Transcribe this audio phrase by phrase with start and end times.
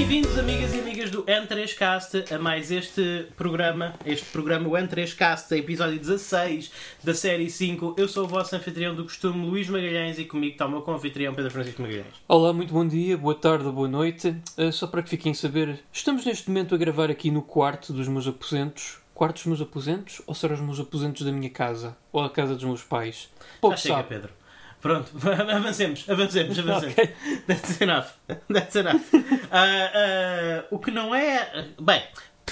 [0.00, 5.98] Bem-vindos, amigas e amigas do N3Cast, a mais este programa, este programa, o N3Cast, episódio
[5.98, 6.72] 16
[7.04, 7.96] da série 5.
[7.98, 11.34] Eu sou o vosso anfitrião do costume, Luís Magalhães, e comigo está o meu confitrião,
[11.34, 12.14] Pedro Francisco Magalhães.
[12.26, 14.34] Olá, muito bom dia, boa tarde, boa noite.
[14.56, 17.92] Uh, só para que fiquem a saber, estamos neste momento a gravar aqui no quarto
[17.92, 19.00] dos meus aposentos.
[19.12, 20.22] Quarto dos meus aposentos?
[20.26, 21.94] Ou serão os meus aposentos da minha casa?
[22.10, 23.28] Ou a casa dos meus pais?
[23.60, 24.08] Pouco Já chega, sabe.
[24.08, 24.39] Pedro.
[24.80, 26.92] Pronto, avancemos, avancemos, avancemos.
[26.92, 27.14] Okay.
[27.46, 28.14] That's enough.
[28.48, 29.12] That's enough.
[29.12, 29.20] Uh,
[29.52, 31.68] uh, o que não é.
[31.80, 32.02] Bem,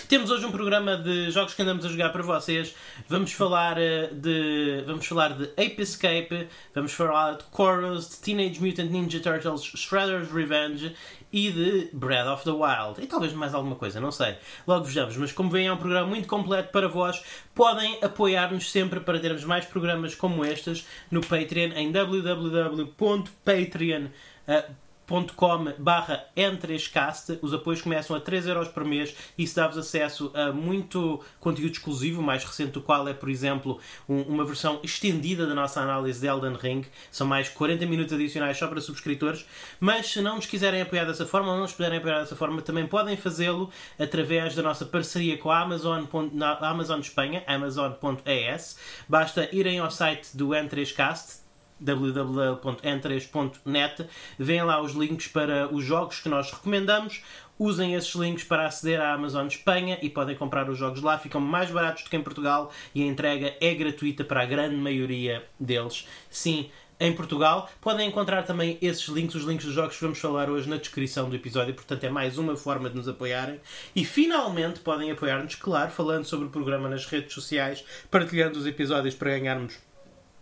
[0.07, 2.75] temos hoje um programa de jogos que andamos a jogar para vocês.
[3.09, 8.61] Vamos falar uh, de vamos falar de Ape Escape, vamos falar de Chorus, de Teenage
[8.61, 10.95] Mutant Ninja Turtles, Shredder's Revenge
[11.33, 13.03] e de Breath of the Wild.
[13.03, 14.37] E talvez mais alguma coisa, não sei.
[14.67, 15.17] Logo vejamos.
[15.17, 17.23] Mas como veem, é um programa muito completo para vós.
[17.55, 26.27] Podem apoiar-nos sempre para termos mais programas como estes no Patreon em www.patreon.com patreon.com barra
[26.37, 27.39] N3Cast.
[27.43, 31.73] Os apoios começam a 3 euros por mês e isso dá-vos acesso a muito conteúdo
[31.73, 36.21] exclusivo, mais recente do qual é, por exemplo, um, uma versão estendida da nossa análise
[36.21, 36.85] de Elden Ring.
[37.11, 39.47] São mais 40 minutos adicionais só para subscritores.
[39.81, 42.61] Mas se não nos quiserem apoiar dessa forma ou não nos puderem apoiar dessa forma,
[42.61, 48.79] também podem fazê-lo através da nossa parceria com a Amazon, na Amazon Espanha, amazon.es.
[49.09, 51.48] Basta irem ao site do N3Cast,
[51.81, 54.07] www.n3.net.
[54.39, 57.23] Vêem lá os links para os jogos que nós recomendamos.
[57.59, 61.19] Usem esses links para aceder à Amazon Espanha e podem comprar os jogos lá.
[61.19, 64.77] Ficam mais baratos do que em Portugal e a entrega é gratuita para a grande
[64.77, 66.07] maioria deles.
[66.31, 67.71] Sim, em Portugal.
[67.81, 71.29] Podem encontrar também esses links, os links dos jogos que vamos falar hoje na descrição
[71.29, 73.61] do episódio, portanto é mais uma forma de nos apoiarem.
[73.95, 79.15] E finalmente podem apoiar-nos, claro, falando sobre o programa nas redes sociais, partilhando os episódios
[79.15, 79.79] para ganharmos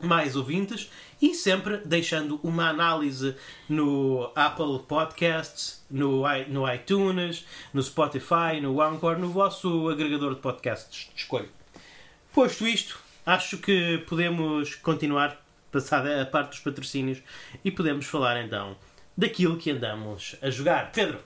[0.01, 0.91] mais ouvintes
[1.21, 3.35] e sempre deixando uma análise
[3.69, 11.11] no Apple Podcasts, no, no iTunes, no Spotify, no Anchor, no vosso agregador de podcasts
[11.15, 11.49] de escolha.
[12.33, 15.43] Posto isto, acho que podemos continuar,
[15.73, 17.23] passada a parte dos patrocínios,
[17.65, 18.77] e podemos falar então
[19.17, 20.93] daquilo que andamos a jogar.
[20.93, 21.19] Pedro!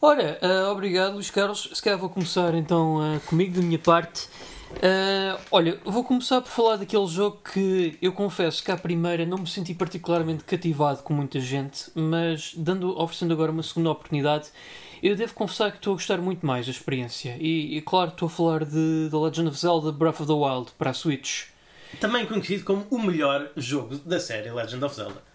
[0.00, 1.70] Ora, uh, obrigado Luís Carlos.
[1.72, 4.28] Se calhar vou começar então uh, comigo, da minha parte.
[4.70, 9.38] Uh, olha, vou começar por falar daquele jogo que eu confesso que à primeira não
[9.38, 14.50] me senti particularmente cativado com muita gente, mas dando, oferecendo agora uma segunda oportunidade,
[15.02, 17.36] eu devo confessar que estou a gostar muito mais da experiência.
[17.40, 20.72] E, e claro, estou a falar de The Legend of Zelda Breath of the Wild
[20.76, 21.46] para a Switch.
[22.00, 25.27] Também conhecido como o melhor jogo da série Legend of Zelda.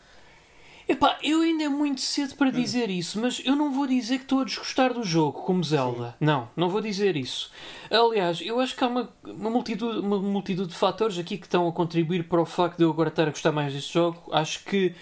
[0.88, 4.24] Epá, eu ainda é muito cedo para dizer isso, mas eu não vou dizer que
[4.24, 6.10] estou a desgostar do jogo, como Zelda.
[6.10, 6.26] Sim.
[6.26, 7.52] Não, não vou dizer isso.
[7.90, 11.68] Aliás, eu acho que há uma, uma, multitude, uma multitude de fatores aqui que estão
[11.68, 14.22] a contribuir para o facto de eu agora estar a gostar mais deste jogo.
[14.32, 14.94] Acho que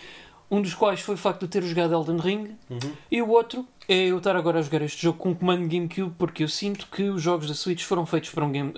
[0.52, 2.92] um dos quais foi o facto de ter jogado Elden Ring, uhum.
[3.10, 6.14] e o outro é eu estar agora a jogar este jogo com um comando GameCube,
[6.18, 8.74] porque eu sinto que os jogos da Switch foram feitos para um, game,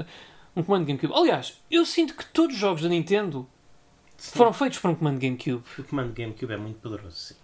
[0.56, 1.12] um comando GameCube.
[1.16, 3.48] Aliás, eu sinto que todos os jogos da Nintendo
[4.18, 4.38] Sim.
[4.38, 5.64] Foram feitos para um comando GameCube.
[5.78, 7.36] O comando GameCube é muito poderoso, sim.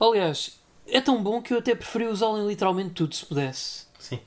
[0.00, 3.86] Aliás, é tão bom que eu até preferi usá-lo em literalmente tudo, se pudesse.
[3.98, 4.20] Sim.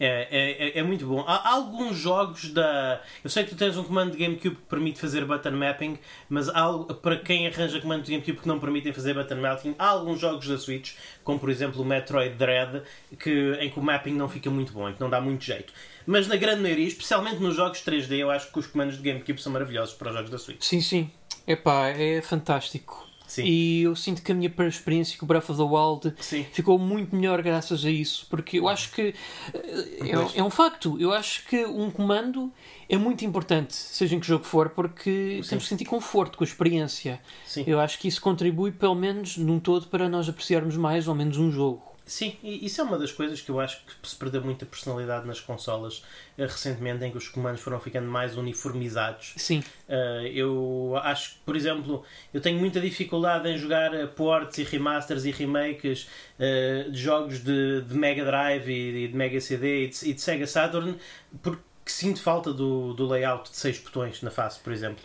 [0.00, 1.22] É, é, é, é muito bom.
[1.26, 3.02] Há, alguns jogos da.
[3.22, 6.48] Eu sei que tu tens um comando de GameCube que permite fazer button mapping, mas
[6.48, 6.72] há,
[7.02, 10.48] para quem arranja comando de GameCube que não permitem fazer button mapping, há alguns jogos
[10.48, 12.82] da Switch, como por exemplo o Metroid Dread,
[13.18, 15.70] que, em que o mapping não fica muito bom, em que não dá muito jeito.
[16.06, 19.40] Mas na grande maioria, especialmente nos jogos 3D, eu acho que os comandos de GameCube
[19.42, 20.62] são maravilhosos para os jogos da Switch.
[20.62, 21.10] Sim, sim.
[21.46, 23.09] Epá, é fantástico.
[23.30, 23.44] Sim.
[23.44, 26.44] E eu sinto que a minha experiência com Breath of the Wild Sim.
[26.50, 28.26] ficou muito melhor graças a isso.
[28.28, 29.14] Porque eu acho que
[29.54, 31.00] é, é, um facto.
[31.00, 32.52] Eu acho que um comando
[32.88, 35.50] é muito importante, seja em que jogo for, porque Sim.
[35.50, 37.20] temos que sentir conforto com a experiência.
[37.64, 41.36] Eu acho que isso contribui, pelo menos num todo, para nós apreciarmos mais ou menos
[41.36, 41.89] um jogo.
[42.10, 45.24] Sim, e isso é uma das coisas que eu acho que se perdeu muita personalidade
[45.28, 45.98] nas consolas
[46.36, 49.34] uh, recentemente, em que os comandos foram ficando mais uniformizados.
[49.36, 49.60] Sim.
[49.88, 52.04] Uh, eu acho que, por exemplo,
[52.34, 57.44] eu tenho muita dificuldade em jogar eh, ports e remasters e remakes uh, de jogos
[57.44, 60.98] de, de, Mega Drive e, de Mega CD e de, e de Sega Saturn,
[61.40, 65.04] porque sinto falta do, do layout de seis botões na face, por exemplo.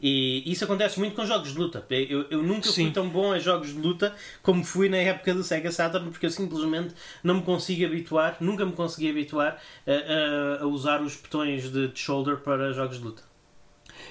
[0.00, 1.84] E isso acontece muito com jogos de luta.
[1.90, 2.84] Eu, eu nunca Sim.
[2.84, 6.26] fui tão bom em jogos de luta como fui na época do Sega Saturn, porque
[6.26, 11.16] eu simplesmente não me consigo habituar, nunca me consegui habituar a, a, a usar os
[11.16, 13.29] botões de, de shoulder para jogos de luta.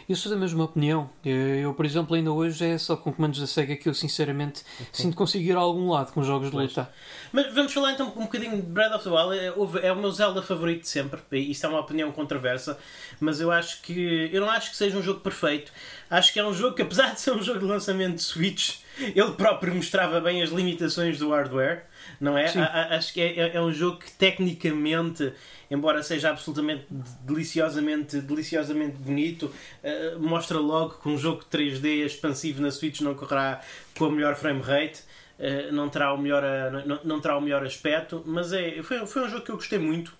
[0.07, 1.10] Eu sou da mesma opinião.
[1.24, 4.63] Eu, eu, por exemplo, ainda hoje é só com comandos da SEGA que eu sinceramente
[4.75, 4.88] okay.
[4.92, 6.69] sinto conseguir ir a algum lado com jogos de pois.
[6.69, 6.92] luta.
[7.31, 9.38] Mas vamos falar então um bocadinho de Breath of the Wild.
[9.38, 11.22] É, é o meu Zelda favorito de sempre.
[11.31, 12.78] Isto é uma opinião controversa,
[13.19, 14.30] mas eu acho que.
[14.31, 15.72] Eu não acho que seja um jogo perfeito.
[16.10, 18.80] Acho que é um jogo que, apesar de ser um jogo de lançamento de Switch,
[19.16, 21.86] ele próprio mostrava bem as limitações do hardware,
[22.19, 22.50] não é?
[22.57, 25.34] A, a, acho que é, é, é, um jogo que tecnicamente,
[25.69, 26.86] embora seja absolutamente
[27.24, 29.46] deliciosamente, deliciosamente bonito,
[29.84, 33.62] uh, mostra logo que um jogo 3D expansivo na Switch não correrá
[33.98, 35.01] com a melhor frame rate.
[35.40, 39.06] Uh, não, terá o melhor, uh, não, não terá o melhor aspecto, mas é, foi,
[39.06, 40.13] foi um jogo que eu gostei muito.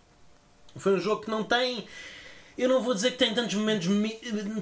[0.78, 1.86] Foi um jogo que não tem
[2.60, 3.88] eu não vou dizer que tem tantos momentos,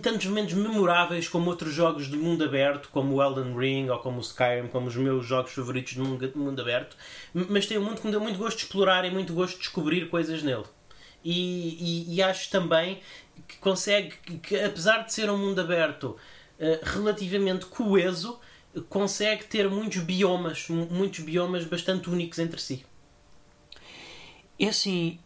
[0.03, 4.19] tantos momentos memoráveis como outros jogos de mundo aberto, como o Elden Ring ou como
[4.19, 6.95] o Skyrim, como os meus jogos favoritos de mundo aberto,
[7.33, 9.61] mas tem um mundo que me deu muito gosto de explorar e muito gosto de
[9.61, 10.65] descobrir coisas nele.
[11.23, 13.01] E, e, e acho também
[13.47, 16.15] que consegue, que apesar de ser um mundo aberto
[16.59, 18.39] uh, relativamente coeso,
[18.89, 22.85] consegue ter muitos biomas, muitos biomas bastante únicos entre si.
[24.59, 25.19] É assim,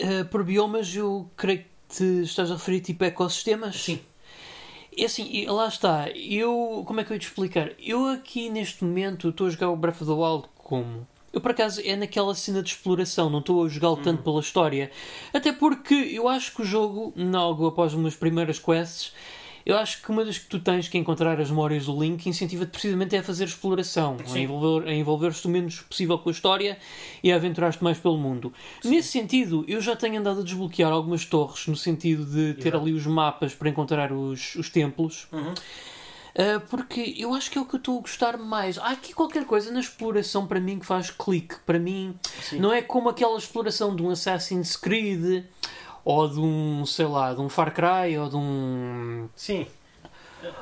[0.00, 3.76] uh, por biomas eu creio te estás a referir tipo ecossistemas?
[3.76, 4.00] Sim.
[4.96, 6.08] É assim, lá está.
[6.10, 6.84] Eu.
[6.86, 7.72] Como é que eu ia te explicar?
[7.78, 11.06] Eu aqui neste momento estou a jogar o Breath of the Wild como?
[11.32, 14.24] Eu por acaso é naquela cena de exploração, não estou a jogá-lo tanto uhum.
[14.24, 14.90] pela história.
[15.32, 19.12] Até porque eu acho que o jogo, logo após umas primeiras quests,
[19.64, 22.70] eu acho que uma das que tu tens que encontrar as memórias do Link incentiva-te
[22.70, 26.78] precisamente é a fazer exploração, a envolver, a envolver-te o menos possível com a história
[27.22, 28.52] e a aventurar-te mais pelo mundo.
[28.82, 28.90] Sim.
[28.90, 32.84] Nesse sentido, eu já tenho andado a desbloquear algumas torres, no sentido de ter Exato.
[32.84, 35.26] ali os mapas para encontrar os, os templos.
[35.32, 35.54] Uhum.
[36.34, 38.76] Uh, porque eu acho que é o que eu estou a gostar mais.
[38.76, 41.54] Há aqui qualquer coisa na exploração para mim que faz clique.
[41.64, 42.58] Para mim, Sim.
[42.58, 45.44] não é como aquela exploração de um Assassin's Creed
[46.04, 49.28] ou de um, sei lá, de um Far Cry ou de um.
[49.34, 49.66] Sim.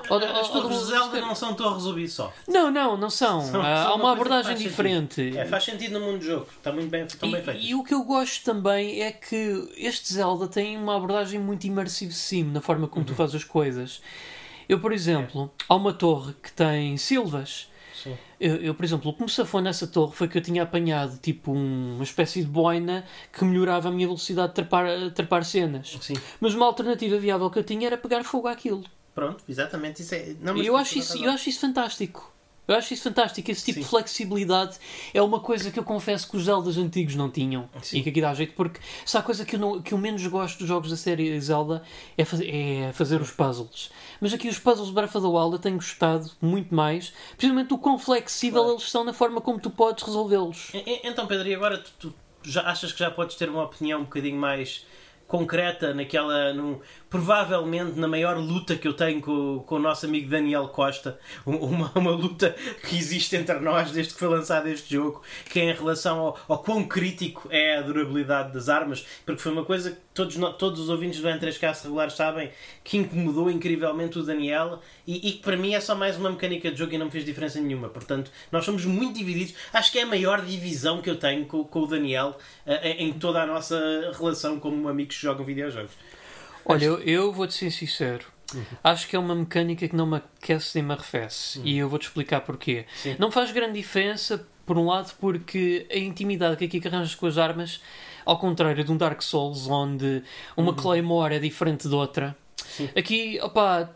[0.08, 2.38] Ou As torres de Zelda não são torres Ubisoft.
[2.46, 3.40] Não, não, não são.
[3.40, 5.36] são Há são uma, uma abordagem diferente.
[5.36, 6.46] É, faz sentido no mundo do jogo.
[6.56, 7.60] Está muito bem, estão e, bem feito.
[7.60, 12.12] E o que eu gosto também é que este Zelda tem uma abordagem muito immersive
[12.12, 13.12] sim na forma como uhum.
[13.12, 14.00] tu fazes as coisas.
[14.68, 15.64] Eu, por exemplo, é.
[15.68, 17.68] há uma torre que tem silvas
[18.42, 21.16] eu, eu, por exemplo, o que me safou nessa torre foi que eu tinha apanhado
[21.18, 25.96] tipo um, uma espécie de boina que melhorava a minha velocidade de trepar, trepar cenas.
[26.00, 26.14] Sim.
[26.40, 28.84] Mas uma alternativa viável que eu tinha era pegar fogo àquilo.
[29.14, 30.02] Pronto, exatamente.
[30.02, 30.34] Isso é...
[30.40, 32.32] Não, eu, acho isso, eu acho isso fantástico.
[32.66, 33.50] Eu acho isso fantástico.
[33.50, 33.82] Esse tipo Sim.
[33.82, 34.78] de flexibilidade
[35.12, 37.68] é uma coisa que eu confesso que os Zeldas antigos não tinham.
[37.82, 37.98] Sim.
[37.98, 40.26] E que aqui dá jeito, porque se há coisa que eu, não, que eu menos
[40.26, 41.82] gosto dos jogos da série Zelda
[42.16, 43.90] é, faz, é fazer os puzzles.
[44.22, 47.70] Mas aqui os puzzles de Breath of the Wild eu tenho gostado muito mais, precisamente
[47.70, 48.76] do quão flexível claro.
[48.76, 50.70] eles são na forma como tu podes resolvê-los.
[51.02, 52.14] Então, Pedro, e agora tu, tu
[52.44, 54.86] já achas que já podes ter uma opinião um bocadinho mais
[55.26, 56.52] concreta naquela.
[56.52, 56.78] Num,
[57.12, 61.92] provavelmente na maior luta que eu tenho com, com o nosso amigo Daniel Costa, uma,
[61.94, 62.56] uma luta
[62.88, 65.20] que existe entre nós desde que foi lançado este jogo,
[65.50, 69.52] que é em relação ao, ao quão crítico é a durabilidade das armas, porque foi
[69.52, 72.50] uma coisa que todos, todos os ouvintes do N3K regulares sabem
[72.82, 76.70] que incomodou incrivelmente o Daniel e, e que para mim é só mais uma mecânica
[76.70, 77.90] de jogo e não fez diferença nenhuma.
[77.90, 79.54] Portanto, nós somos muito divididos.
[79.70, 83.12] Acho que é a maior divisão que eu tenho com, com o Daniel uh, em
[83.12, 83.78] toda a nossa
[84.18, 85.92] relação como amigos que jogam videojogos.
[86.64, 88.26] Olha, eu, eu vou-te ser sincero.
[88.54, 88.64] Uhum.
[88.84, 91.58] Acho que é uma mecânica que não me aquece nem me arrefece.
[91.58, 91.66] Uhum.
[91.66, 92.84] E eu vou-te explicar porquê.
[92.96, 93.16] Sim.
[93.18, 97.26] Não faz grande diferença, por um lado, porque a intimidade que aqui que arranjas com
[97.26, 97.80] as armas,
[98.24, 100.22] ao contrário de um Dark Souls, onde
[100.56, 100.76] uma uhum.
[100.76, 102.88] Claymore é diferente de outra, Sim.
[102.96, 103.90] aqui, opá,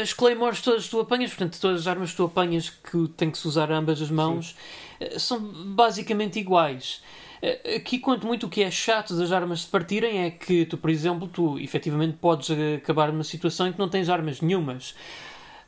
[0.00, 3.38] as Claymores todas tu apanhas, portanto, todas as armas que tu apanhas que tem que
[3.38, 4.54] se usar ambas as mãos, Sim.
[5.00, 7.02] Eh, são basicamente iguais.
[7.42, 10.78] Eh, aqui, quanto muito o que é chato das armas se partirem é que tu,
[10.78, 14.94] por exemplo, tu efetivamente podes acabar numa situação em que não tens armas nenhumas.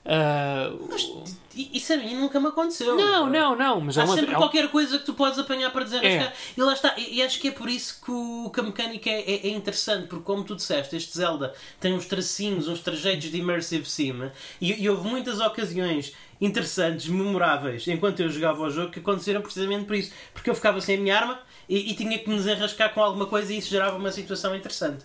[0.04, 1.11] Uh, mas
[1.57, 2.95] isso a mim nunca me aconteceu.
[2.95, 3.81] Não, não, não.
[3.81, 6.28] Mas é Há uma, sempre é qualquer coisa que tu podes apanhar para desenrascar.
[6.28, 6.35] É.
[6.57, 6.95] E lá está.
[6.99, 10.07] E acho que é por isso que, o, que a mecânica é, é, é, interessante,
[10.07, 14.14] porque como tu disseste, este Zelda tem uns tracinhos, uns trajeitos de immersive sim,
[14.61, 19.87] e, e houve muitas ocasiões interessantes, memoráveis, enquanto eu jogava o jogo, que aconteceram precisamente
[19.87, 20.12] por isso.
[20.35, 23.26] Porque eu ficava sem a minha arma e, e tinha que me desenrascar com alguma
[23.26, 25.04] coisa e isso gerava uma situação interessante.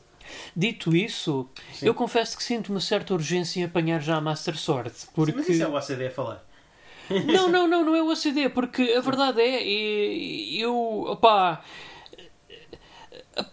[0.56, 1.88] Dito isso, Sim.
[1.88, 4.92] eu confesso que sinto uma certa urgência em apanhar já a Master Sword.
[5.14, 5.32] Porque...
[5.32, 6.46] Sim, mas isso é o ACD a falar.
[7.26, 9.64] Não, não, não, não é o ACD, porque a verdade é,
[10.62, 11.64] eu, opá,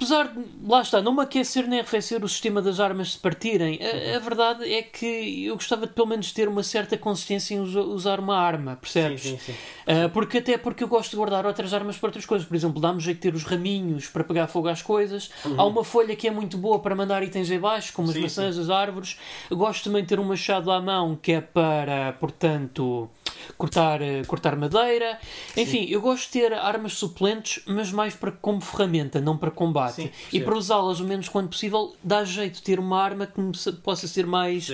[0.06, 3.78] apesar de, lá está, não me aquecer nem arrefecer o sistema das armas se partirem,
[3.82, 7.60] a, a, verdade é que eu gostava de pelo menos ter uma certa consistência em
[7.60, 9.22] usar uma arma, percebes?
[9.22, 9.52] Sim, sim, sim.
[9.52, 12.80] Uh, porque até porque eu gosto de guardar outras armas para outras coisas, por exemplo,
[12.80, 15.60] dá-me jeito de ter os raminhos para pegar fogo às coisas, uhum.
[15.60, 18.70] há uma folha que é muito boa para mandar itens abaixo, como as maçãs, as
[18.70, 19.18] árvores,
[19.50, 23.10] eu gosto também de ter um machado à mão que é para, portanto
[23.56, 25.18] cortar, eh, cortar madeira.
[25.56, 29.94] Enfim, eu gosto de ter armas suplentes, mas mais para como ferramenta, não para combate.
[30.02, 33.72] Sim, e para usá-las o menos quanto possível, dá jeito de ter uma arma que
[33.82, 34.70] possa ser mais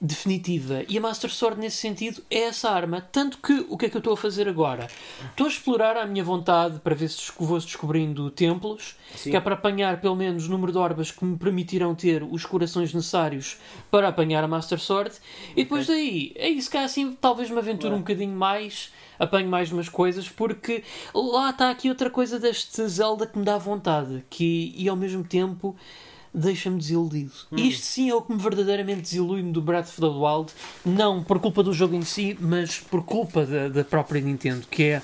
[0.00, 0.84] definitiva.
[0.88, 3.00] E a Master Sword, nesse sentido, é essa arma.
[3.00, 4.88] Tanto que, o que é que eu estou a fazer agora?
[5.30, 9.30] Estou a explorar à minha vontade para ver se vou descobrindo templos, Sim.
[9.30, 12.46] que é para apanhar pelo menos o número de orbas que me permitirão ter os
[12.46, 13.58] corações necessários
[13.90, 15.16] para apanhar a Master Sword.
[15.56, 19.72] E depois daí, é isso que assim, talvez me aventure um bocadinho mais, apanho mais
[19.72, 24.72] umas coisas, porque lá está aqui outra coisa deste Zelda que me dá vontade, que
[24.76, 25.76] e ao mesmo tempo
[26.34, 27.32] deixa-me desiludido.
[27.56, 30.52] Isto sim é o que me verdadeiramente desilui-me do Breath of the Wild,
[30.84, 34.82] não por culpa do jogo em si, mas por culpa da, da própria Nintendo, que
[34.84, 35.02] é.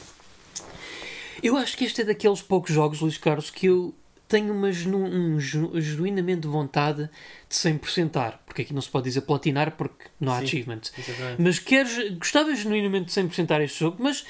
[1.42, 3.94] Eu acho que este é daqueles poucos jogos, Luís Carlos, que eu
[4.26, 7.10] tenho uma genu, um, genu- genuinamente vontade
[7.48, 8.42] de 100%ar.
[8.46, 10.44] Porque aqui não se pode dizer platinar porque não há Sim.
[10.44, 10.80] achievement.
[10.96, 11.42] Exatamente.
[11.42, 14.24] Mas queres, gostava genuinamente de 100%ar este jogo, mas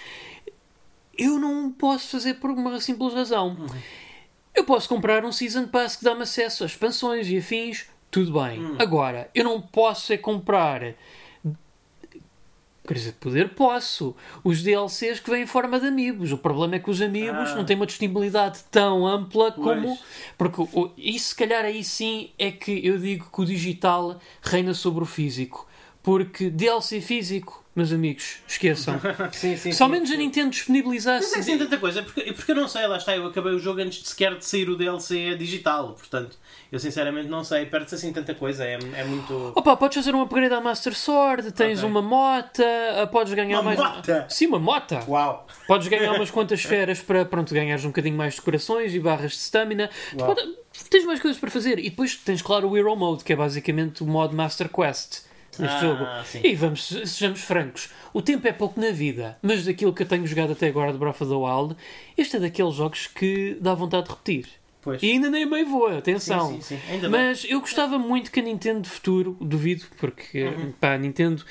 [1.16, 3.56] eu não posso fazer por uma simples razão.
[4.54, 8.76] Eu posso comprar um Season Pass que dá-me acesso a expansões e afins, tudo bem.
[8.78, 10.94] Agora, eu não posso é comprar.
[12.87, 14.14] Quer dizer, poder posso.
[14.44, 16.30] Os DLCs que vêm em forma de amigos.
[16.32, 17.54] O problema é que os amigos Ah.
[17.56, 19.96] não têm uma disponibilidade tão ampla como.
[19.96, 20.00] Pois.
[20.37, 25.02] Porque isso, se calhar, aí sim é que eu digo que o digital reina sobre
[25.02, 25.66] o físico.
[26.04, 29.00] Porque DLC físico, meus amigos, esqueçam.
[29.32, 31.28] sim, sim, Se ao menos a Nintendo disponibilizasse.
[31.28, 33.58] Mas é assim tanta coisa, porque, porque eu não sei, lá está, eu acabei o
[33.58, 36.37] jogo antes de sequer de sair o DLC digital, portanto,
[36.70, 39.52] eu sinceramente não sei, perde-se assim tanta coisa, é, é muito.
[39.56, 41.88] Opa, podes fazer um upgrade à Master Sword, tens Ok.
[41.88, 42.62] uma mota,
[43.00, 43.78] ah, podes ganhar Uma mais.
[43.78, 44.26] mota?
[44.28, 45.02] Sim, uma mota!
[45.08, 45.46] Uau!
[45.66, 49.32] Podes ganhar umas quantas esferas para pronto, ganhares um bocadinho mais de corações e barras
[49.32, 49.88] de stamina.
[50.18, 50.42] Pode-
[50.90, 51.78] tens mais coisas para fazer.
[51.78, 55.23] E depois tens, claro, o Hero Mode, que é basicamente o modo Master Quest
[55.62, 56.06] neste Ah, jogo.
[56.25, 56.40] sim.
[56.44, 60.26] E vamos, sejamos francos, o tempo é pouco na vida, mas daquilo que eu tenho
[60.26, 61.76] jogado até agora de Breath of the Wild,
[62.16, 64.46] este é daqueles jogos que dá vontade de repetir.
[64.82, 65.02] Pois.
[65.02, 66.49] E ainda nem meio voa, atenção.
[66.49, 66.92] Sim, sim, sim.
[66.92, 67.20] Ainda bem.
[67.20, 70.73] Mas eu gostava muito que a Nintendo de futuro, duvido, porque Uhum.
[70.78, 71.42] pá, a Nintendo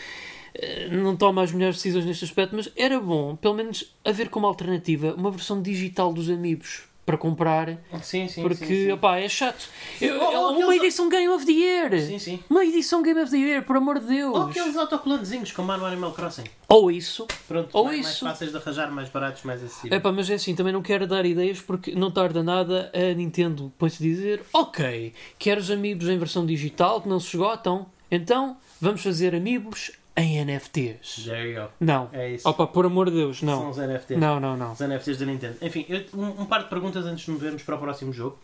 [0.54, 4.46] eh, não toma as melhores decisões neste aspecto, mas era bom, pelo menos, haver como
[4.46, 8.42] alternativa uma versão digital dos amigos para comprar, Sim, sim.
[8.42, 8.92] porque sim, sim.
[8.94, 9.68] opá, é chato.
[10.00, 12.00] Eu- Ou- ou uma aqueles- edição Game of the Year!
[12.00, 12.40] Sim, sim.
[12.50, 14.34] Uma edição Game of the Year, por amor de Deus!
[14.36, 16.46] Ou aqueles autocolantezinhos como há no Animal Crossing.
[16.70, 17.28] Ou isso.
[17.48, 18.24] Pronto, Ou mais, isso.
[18.24, 19.92] mais fáceis de arranjar, mais baratos, mais acessíveis.
[20.00, 23.72] Epá, mas é assim, também não quero dar ideias porque não tarda nada a Nintendo
[23.78, 27.86] põe-se a dizer ok, queres amigos em versão digital que não se esgotam?
[28.10, 31.24] Então vamos fazer amigos em NFTs.
[31.26, 31.70] There you go.
[31.80, 32.10] Não.
[32.14, 32.48] É isso.
[32.48, 33.70] Opa, por amor de Deus, São não.
[33.72, 34.20] os NFTs.
[34.20, 34.74] Não, não, não.
[34.74, 35.58] Os NFTs da Nintendo.
[35.62, 38.38] Enfim, eu- um, um par de perguntas antes de nos vermos para o próximo jogo.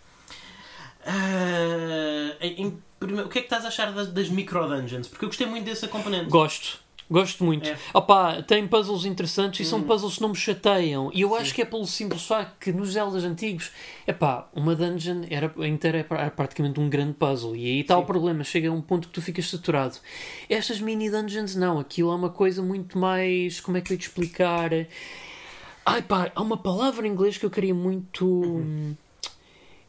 [1.06, 5.08] Ah, em- em primeiro, o que é que estás a achar das, das micro dungeons?
[5.08, 6.30] Porque eu gostei muito dessa componente.
[6.30, 6.80] Gosto.
[7.10, 7.68] Gosto muito.
[7.68, 7.76] É.
[7.92, 11.10] Opa, tem puzzles interessantes e são puzzles que não me chateiam.
[11.12, 13.72] E eu acho que é pelo simples facto que nos Zeldas antigos,
[14.06, 17.56] epá, uma dungeon era, inteira era praticamente um grande puzzle.
[17.56, 18.08] E aí está o Sim.
[18.08, 19.98] problema, chega a um ponto que tu ficas saturado.
[20.48, 23.60] Estas mini dungeons não, aquilo é uma coisa muito mais.
[23.60, 24.70] Como é que eu ia te explicar?
[25.84, 28.26] Ai pá, há uma palavra em inglês que eu queria muito.
[28.26, 28.96] Uhum.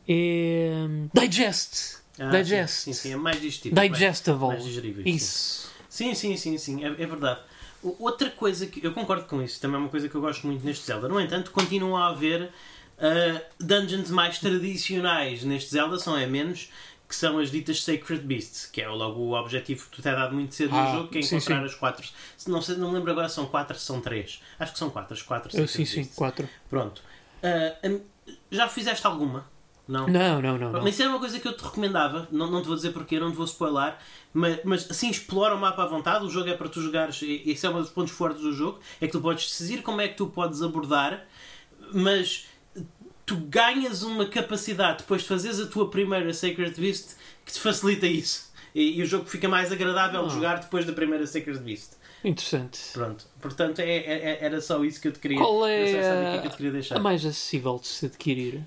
[0.09, 2.01] É, digest.
[2.19, 2.85] Ah, digest.
[2.85, 3.75] Sim, sim, sim, é mais digestivo.
[3.79, 4.39] Digestible.
[4.39, 5.05] Mais, mais digerível.
[5.05, 5.11] sim.
[5.11, 5.67] Isso.
[5.67, 5.70] Sim,
[6.15, 7.41] sim, sim, sim, é, é verdade.
[7.83, 10.65] Outra coisa que eu concordo com isso, também é uma coisa que eu gosto muito
[10.65, 11.09] neste Zelda.
[11.09, 12.51] No entanto, continua a haver
[12.99, 16.71] ah, dungeons mais tradicionais neste Zelda, são é menos,
[17.09, 20.13] que são as ditas Sacred Beasts, que é logo o objetivo que tu te é
[20.13, 21.65] dado muito cedo Ah, no jogo, que é sim, encontrar sim.
[21.65, 22.07] as quatro.
[22.37, 24.41] Se Não, sei, não me lembro agora se são quatro, se são três.
[24.59, 26.17] Acho que são quatro, as quatro Eu, Sacred sim, sim, Beasts.
[26.17, 26.49] quatro.
[26.69, 27.03] Pronto.
[27.43, 28.01] Ah, hum,
[28.51, 29.45] já fizeste alguma?
[29.91, 30.07] Não?
[30.07, 30.73] Não, não, não.
[30.73, 30.83] não.
[30.83, 33.19] Mas isso era uma coisa que eu te recomendava, não, não te vou dizer porquê,
[33.19, 33.97] não te vou spoiler,
[34.33, 37.43] mas, mas assim explora o mapa à vontade, o jogo é para tu jogares, e
[37.45, 40.07] esse é um dos pontos fortes do jogo, é que tu podes decidir como é
[40.07, 41.27] que tu podes abordar,
[41.93, 42.47] mas
[43.27, 48.07] tu ganhas uma capacidade depois de fazeres a tua primeira Sacred Beast que te facilita
[48.07, 48.49] isso.
[48.73, 50.35] E, e o jogo fica mais agradável de Ah.
[50.35, 51.95] jogar depois da primeira Sacred Beast.
[52.23, 52.79] Interessante.
[52.93, 53.25] Pronto.
[53.41, 55.97] Portanto, é, é- é- era só isso que eu te queria, Qual é que
[56.93, 58.63] é a mais acessível de se adquirir?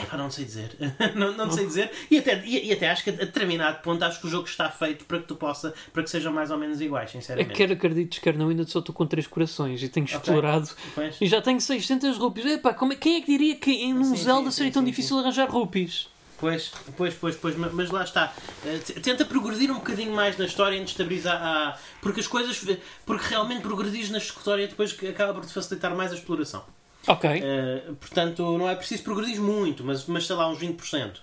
[0.00, 0.76] É pá, não sei dizer.
[1.16, 1.90] não, não sei dizer.
[2.08, 4.70] E até, e, e até acho que a determinado ponto acho que o jogo está
[4.70, 7.50] feito para que tu possa, para que sejam mais ou menos iguais, É sinceramente.
[7.50, 11.16] que quer acredites, quer não, ainda só estou com três corações e tenho explorado Pois.
[11.20, 12.46] e já tenho 600 rupias.
[12.46, 14.74] Epá, como é- quem é que diria que em um Sim, Zelda sim, seria sim,
[14.74, 16.08] tão sim, difícil arranjar rupias?
[16.38, 18.32] Pois, pois, pois, pois, ma- mas lá está.
[18.64, 22.64] Eh, Tenta progredir um bocadinho mais na história antes de abrir a, Porque as coisas.
[23.04, 26.62] Porque realmente progredires na história depois que acaba por te facilitar mais a exploração.
[27.08, 27.30] Ok.
[27.42, 31.16] Eh, portanto, não é preciso progredir muito, mas, mas sei lá, uns 20%.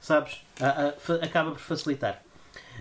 [0.00, 0.40] Sabes?
[1.22, 2.22] Acaba por facilitar.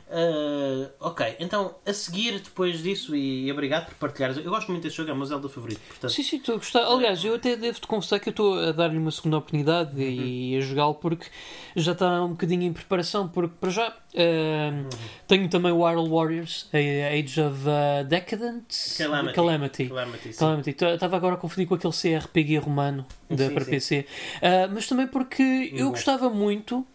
[0.09, 4.37] Uh, ok, então a seguir depois disso, e, e obrigado por partilhares.
[4.37, 5.79] Eu gosto muito deste jogo, é o meu Zelda favorito.
[5.87, 6.85] Portanto, Sim, sim, estou a gostar.
[6.85, 10.61] Aliás, eu até devo-te confessar que eu estou a dar-lhe uma segunda oportunidade e a
[10.61, 11.27] jogá-lo porque
[11.75, 13.27] já está um bocadinho em preparação.
[13.27, 14.89] Porque, para já, uh,
[15.27, 19.33] tenho também o Iron Warriors, a Age of uh, Decadence Calamity.
[19.35, 19.87] Calamity.
[19.87, 20.33] Calamity.
[20.37, 20.73] Calamity.
[20.73, 23.71] T- Estava agora a confundir com aquele CRPG romano da, Sim, para sim.
[23.71, 24.05] PC.
[24.37, 25.91] Uh, mas também porque eu Bom.
[25.91, 26.85] gostava muito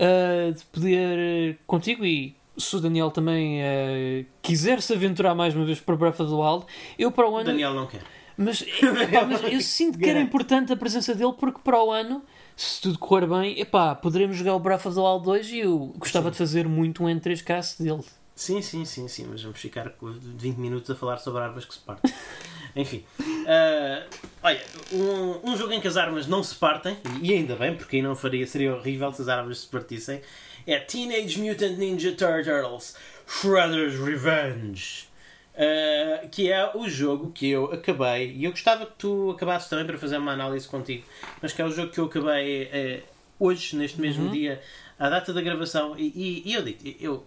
[0.00, 5.64] uh, de poder contigo e se o Daniel também uh, quiser se aventurar mais uma
[5.64, 6.64] vez para Breath of the Wild,
[6.98, 7.46] eu para o ano.
[7.46, 8.02] Daniel não quer.
[8.36, 12.22] Mas, epá, mas eu sinto que era importante a presença dele porque para o ano,
[12.54, 15.94] se tudo correr bem, epá, poderemos jogar o Breath of the Wild 2 e eu
[15.98, 18.02] gostava de fazer muito um N3Cast dele.
[18.34, 21.72] Sim, sim, sim, sim, mas vamos ficar com 20 minutos a falar sobre armas que
[21.72, 22.12] se partem.
[22.76, 23.02] Enfim,
[23.48, 24.02] ah,
[24.42, 24.60] olha,
[24.92, 28.02] um, um jogo em que as armas não se partem, e ainda bem, porque aí
[28.02, 30.20] não faria, seria horrível se as armas se partissem,
[30.66, 32.94] é Teenage Mutant Ninja Turtles
[33.26, 35.08] Shredder's Revenge.
[35.56, 39.86] ah, que é o jogo que eu acabei, e eu gostava que tu acabasses também
[39.86, 41.04] para fazer uma análise contigo,
[41.40, 43.02] mas que é o jogo que eu acabei eh,
[43.40, 44.60] hoje, neste mesmo dia,
[44.98, 47.24] à data da gravação, e, e- e eu digo, eu,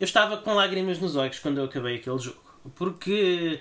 [0.00, 2.40] eu estava com lágrimas nos olhos quando eu acabei aquele jogo,
[2.74, 3.60] porque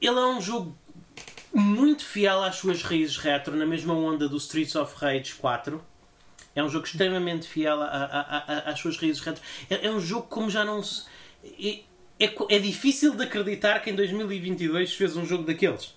[0.00, 0.76] ele é um jogo
[1.54, 5.82] muito fiel às suas raízes retro, na mesma onda do Streets of Rage 4.
[6.54, 8.38] É um jogo extremamente fiel a- a-
[8.68, 9.42] a- às suas raízes retro.
[9.70, 11.04] É, é um jogo como já não se.
[11.60, 11.80] É,
[12.18, 15.94] é, é difícil de acreditar que em 2022 se fez um jogo daqueles.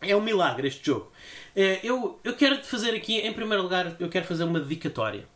[0.00, 1.10] É um milagre este jogo.
[1.54, 5.26] Eh, Eu, eu quero fazer aqui, em primeiro lugar, eu quero fazer uma dedicatória.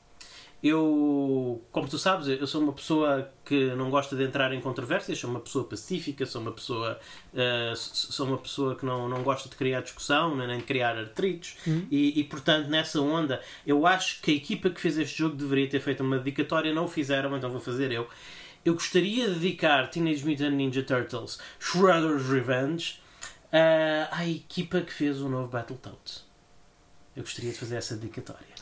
[0.62, 5.18] Eu, como tu sabes, eu sou uma pessoa que não gosta de entrar em controvérsias,
[5.18, 6.98] sou uma pessoa pacífica, sou uma pessoa,
[7.34, 11.56] s- sou uma pessoa que não, não gosta de criar discussão, nem de criar atritos,
[11.90, 15.68] e, e, portanto, nessa onda, eu acho que a equipa que fez este jogo deveria
[15.68, 18.08] ter feito uma dedicatória, não o fizeram, então vou fazer eu.
[18.64, 22.98] Eu gostaria de dedicar Teenage Mutant Ninja Turtles Shredder's Revenge
[23.52, 26.24] ah, à equipa que fez o novo Battletoads.
[27.14, 28.55] Eu gostaria de fazer essa dedicatória.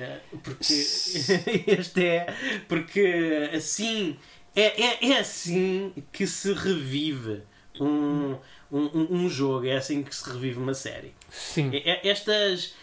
[0.00, 0.72] Ah, porque
[1.66, 2.26] este é.
[2.68, 4.16] Porque assim.
[4.56, 7.42] É, é, é assim que se revive
[7.80, 8.36] um,
[8.70, 11.14] um, um- jogo, é assim que se revive uma série.
[11.30, 11.70] Sim.
[11.72, 12.74] É- é- Estas,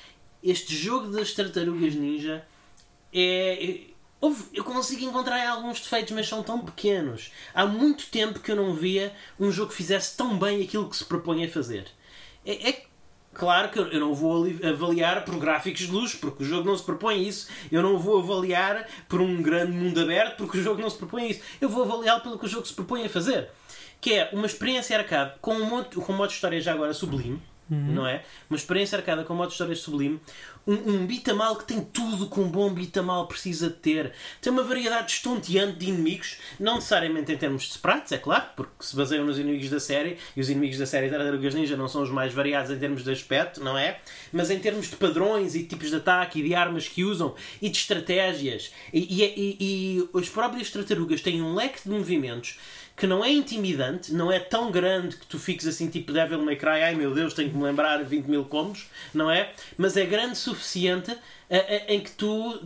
[0.41, 2.45] este jogo das tartarugas ninja
[3.13, 3.63] é.
[3.63, 3.81] é-
[4.53, 7.31] eu consigo encontrar alguns defeitos, mas são tão pequenos.
[7.53, 10.95] Há muito tempo que eu não via um jogo que fizesse tão bem aquilo que
[10.97, 11.85] se propõe a fazer.
[12.45, 12.86] É, é
[13.37, 16.75] claro que eu não vou ali- avaliar por gráficos de luz, porque o jogo não
[16.77, 17.47] se propõe isso.
[17.71, 21.29] Eu não vou avaliar por um grande mundo aberto, porque o jogo não se propõe
[21.29, 21.41] isso.
[21.61, 23.49] Eu vou avaliá-lo pelo que o jogo se propõe a fazer.
[24.01, 26.93] Que é uma experiência arcade com um monte, com um modo de história já agora
[26.93, 28.23] sublime, não é?
[28.49, 30.19] Uma experiência arcada com modo de história sublime.
[30.65, 34.11] Um, um bitamal que tem tudo que um bom bitamal precisa de ter.
[34.41, 38.71] Tem uma variedade estonteante de inimigos, não necessariamente em termos de sprites, é claro, porque
[38.81, 42.03] se baseiam nos inimigos da série, e os inimigos da série Tartarugas Ninja não são
[42.03, 43.99] os mais variados em termos de aspecto, não é?
[44.31, 47.69] Mas em termos de padrões e tipos de ataque e de armas que usam e
[47.69, 48.73] de estratégias.
[48.93, 52.57] E, e, e, e as próprias tartarugas têm um leque de movimentos
[52.97, 56.55] que não é intimidante, não é tão grande que tu fiques assim tipo Devil May
[56.55, 59.51] Cry, ai meu Deus, tenho que me lembrar 20 mil combos, não é?
[59.77, 61.11] Mas é grande o suficiente
[61.47, 62.59] eh, eh, em que tu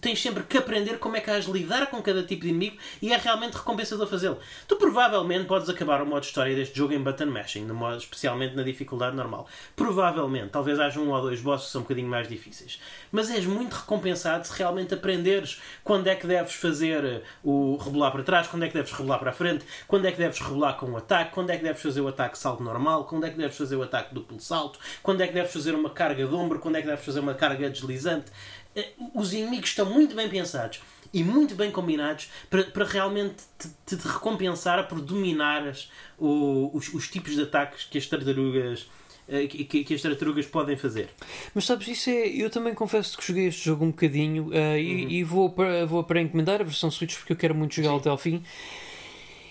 [0.00, 3.12] tens sempre que aprender como é que de lidar com cada tipo de inimigo e
[3.12, 4.38] é realmente recompensador fazê-lo.
[4.66, 8.54] Tu provavelmente podes acabar o modo história deste jogo em button mashing, no modo, especialmente
[8.54, 9.46] na dificuldade normal.
[9.74, 12.80] Provavelmente, talvez haja um ou dois bosses que são um bocadinho mais difíceis.
[13.10, 18.12] Mas és muito recompensado se realmente aprenderes quando é que deves fazer eh, o rebolar
[18.12, 20.76] para trás, quando é que deves rebolar para a frente, quando é que deves rebolar
[20.76, 23.36] com o ataque, quando é que deves fazer o ataque salto normal, quando é que
[23.36, 26.58] deves fazer o ataque duplo salto, quando é que deves fazer uma carga de ombro,
[26.58, 28.30] quando é que deves fazer uma carga deslizante.
[28.76, 30.80] Eh, Os inimigos estão muito bem pensados
[31.12, 37.08] e muito bem combinados para, para realmente te, te- recompensar por dominares o- os, os
[37.08, 38.86] tipos de ataques que as tartarugas
[39.28, 41.08] eh, que, que- as tartarugas podem fazer.
[41.54, 42.26] Mas sabes, isso é.
[42.28, 46.04] Eu também confesso que joguei este jogo um bocadinho eh, e, e vou, para, vou
[46.04, 48.42] para encomendar a versão Switch porque eu quero muito jogar até ao fim.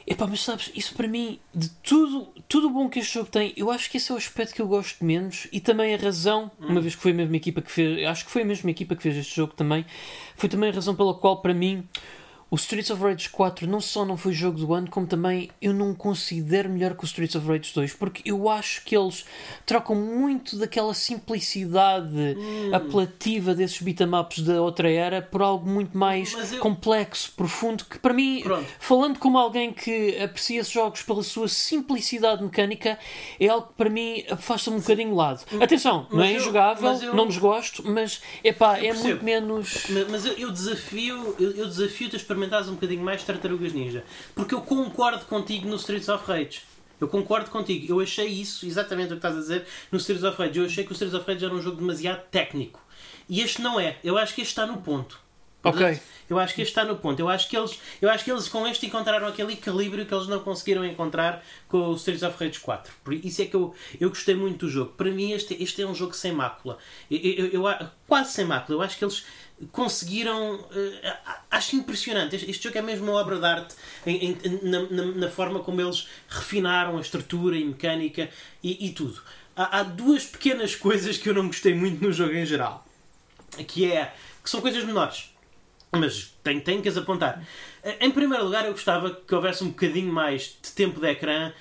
[0.08, 3.54] Epá, mas sabes, isso para mim, de tudo tudo o bom que este jogo tem,
[3.58, 6.52] eu acho que esse é o aspecto que eu gosto menos e também a razão,
[6.60, 8.96] uma vez que foi a mesma equipa que fez, acho que foi a mesma equipa
[8.96, 9.84] que fez este jogo também,
[10.36, 11.84] foi também a razão pela qual para mim
[12.50, 15.74] o Streets of Rage 4 não só não foi jogo do ano, como também eu
[15.74, 19.26] não considero melhor que o Streets of Rage 2, porque eu acho que eles
[19.66, 22.38] trocam muito daquela simplicidade
[22.74, 28.14] apelativa desses beatemaps da outra era por algo muito mais eu- complexo, profundo, que para
[28.14, 28.66] mim, Pronto.
[28.80, 32.98] falando como alguém que aprecia esses jogos pela sua simplicidade mecânica,
[33.40, 35.44] é algo que para mim afasta-me um bocadinho de lado.
[35.62, 39.88] Atenção, não Mas é eu- injogável, eu- não desgosto, mas epá, é muito menos.
[39.90, 44.04] Mas, mas eu, desafio eu, eu desafio-te a experimentares um bocadinho mais Tartarugas Ninja.
[44.36, 46.62] Porque eu concordo contigo no Streets of Rage.
[47.00, 47.92] Eu concordo contigo.
[47.94, 50.60] Eu achei isso, exatamente o que estás a dizer, no Streets of Rage.
[50.60, 52.80] Eu achei que o Streets of Rage era um jogo demasiado técnico.
[53.28, 53.98] E este não é.
[54.04, 55.20] Eu acho que este está no ponto.
[55.64, 56.00] Ok.
[56.30, 57.20] Eu acho que este está no ponto.
[57.20, 60.28] Eu acho que eles, eu acho que eles com este encontraram aquele equilíbrio que eles
[60.28, 62.94] não conseguiram encontrar com o Streets of Rage 4.
[63.04, 64.92] Por isso é que eu, eu gostei muito do jogo.
[64.96, 66.78] Para mim, este, este é um jogo sem mácula.
[67.10, 68.78] Eu, eu, eu- eu- quase sem mácula.
[68.78, 69.26] Eu acho que eles
[69.72, 70.64] conseguiram.
[70.72, 71.18] eh,
[71.52, 72.36] acho impressionante.
[72.36, 75.82] Este, jogo é mesmo uma obra de arte em- em- na, na- na forma como
[75.82, 78.30] eles refinaram a estrutura e mecânica
[78.64, 79.22] e, e tudo.
[79.56, 82.86] Há, há duas pequenas coisas que eu não gostei muito no jogo em geral.
[83.68, 84.14] Que é.
[84.44, 85.32] que são coisas menores.
[85.92, 87.42] Mas tenho, tenho que as apontar.
[88.02, 91.54] Em primeiro lugar, eu gostava que houvesse um bocadinho mais de tempo de ecrã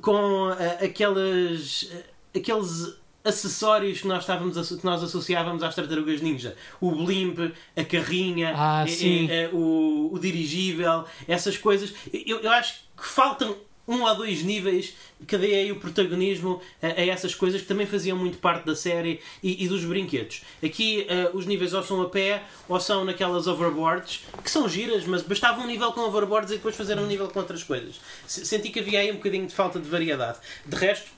[0.00, 1.90] com ah, aquelas,
[2.36, 6.56] aqueles acessórios que nós, estávamos, que nós associávamos às tartarugas ninja.
[6.80, 7.38] O blimp,
[7.76, 9.28] a carrinha, Ah, eh, sim.
[9.30, 11.92] eh, o, o dirigível, essas coisas.
[12.12, 13.56] Eu, eu acho que faltam
[13.88, 14.94] um ou dois níveis
[15.26, 19.64] que deem o protagonismo a, essas coisas que também faziam muito parte da série e,
[19.64, 20.42] e dos brinquedos.
[20.64, 25.04] Aqui eh, os níveis ou são a pé ou são naquelas overboards que são giras,
[25.06, 28.00] mas bastava um nível com overboards e depois fazer um nível com outras coisas.
[28.28, 30.38] Se- Senti que havia aí um bocadinho de falta de variedade.
[30.64, 31.10] De resto,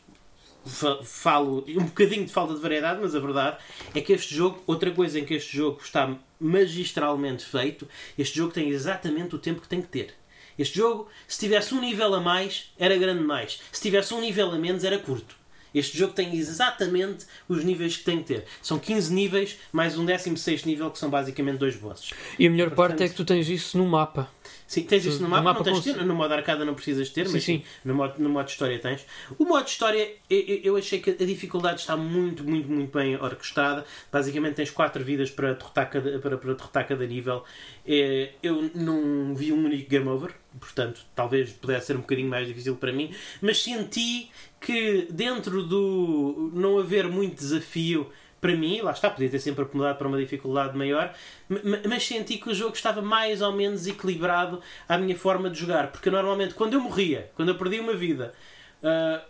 [1.05, 3.59] falo um bocadinho de falta de variedade, mas a verdade
[3.95, 8.53] é que este jogo, outra coisa em que este jogo está magistralmente feito, este jogo
[8.53, 10.15] tem exatamente o tempo que tem que ter.
[10.59, 13.61] Este jogo, se tivesse um nível a mais, era grande demais.
[13.73, 15.42] Se tivesse um nível a menos, era curto.
[15.75, 18.45] Este jogo tem exatamente os níveis que tem que ter.
[18.63, 22.11] São 15 níveis, mais um 16 nível, que são basicamente dois bosses.
[22.39, 24.31] E a melhor Portanto- parte é que tu tens isso no mapa.
[24.67, 26.75] Sim, tens isso no No mapa, mapa não tens cons- ter, no modo arcada não
[26.75, 27.63] precisas ter, Sim, mas sim.
[27.85, 29.05] No, modo, no modo história tens.
[29.39, 33.85] O modo história, eu, eu- achei que a dificuldade está muito, muito, muito bem orquestrada.
[34.11, 37.45] Basicamente tens quatro vidas para derrotar cada, para, para derrotar cada nível.
[37.87, 42.47] Eh, Eu não vi um único game over, portanto talvez pudesse ser um bocadinho mais
[42.49, 44.31] difícil para mim, mas senti
[44.63, 49.99] que dentro do não haver muito desafio para mim, lá está, podia ter sempre acomodado
[49.99, 51.15] para uma dificuldade maior,
[51.49, 55.49] ma- ma- mas senti que o jogo estava mais ou menos equilibrado à minha forma
[55.49, 58.35] de jogar, porque normalmente quando eu morria, quando eu perdia uma vida,
[58.83, 59.23] ah,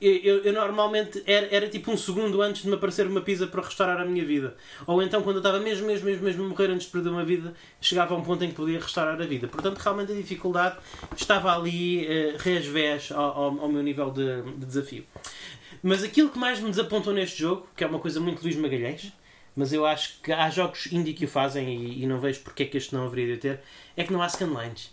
[0.00, 3.46] eu, eu- eu normalmente era, era tipo um segundo antes de me aparecer uma pizza
[3.46, 4.56] para restaurar a minha vida.
[4.86, 7.24] Ou então quando eu estava mesmo, mesmo, mesmo, mesmo a morrer antes de perder uma
[7.24, 9.46] vida, chegava a um ponto em que podia restaurar a vida.
[9.48, 10.76] Portanto, realmente a dificuldade
[11.16, 15.04] estava ali uh, resvés ao, ao, ao meu nível de, de desafio.
[15.82, 19.12] Mas aquilo que mais me desapontou neste jogo, que é uma coisa muito Luís Magalhães,
[19.56, 22.62] mas eu acho que há jogos indie que o fazem e, e não vejo porque
[22.62, 23.60] é que este não haveria de ter,
[23.96, 24.90] é que não há scanlines.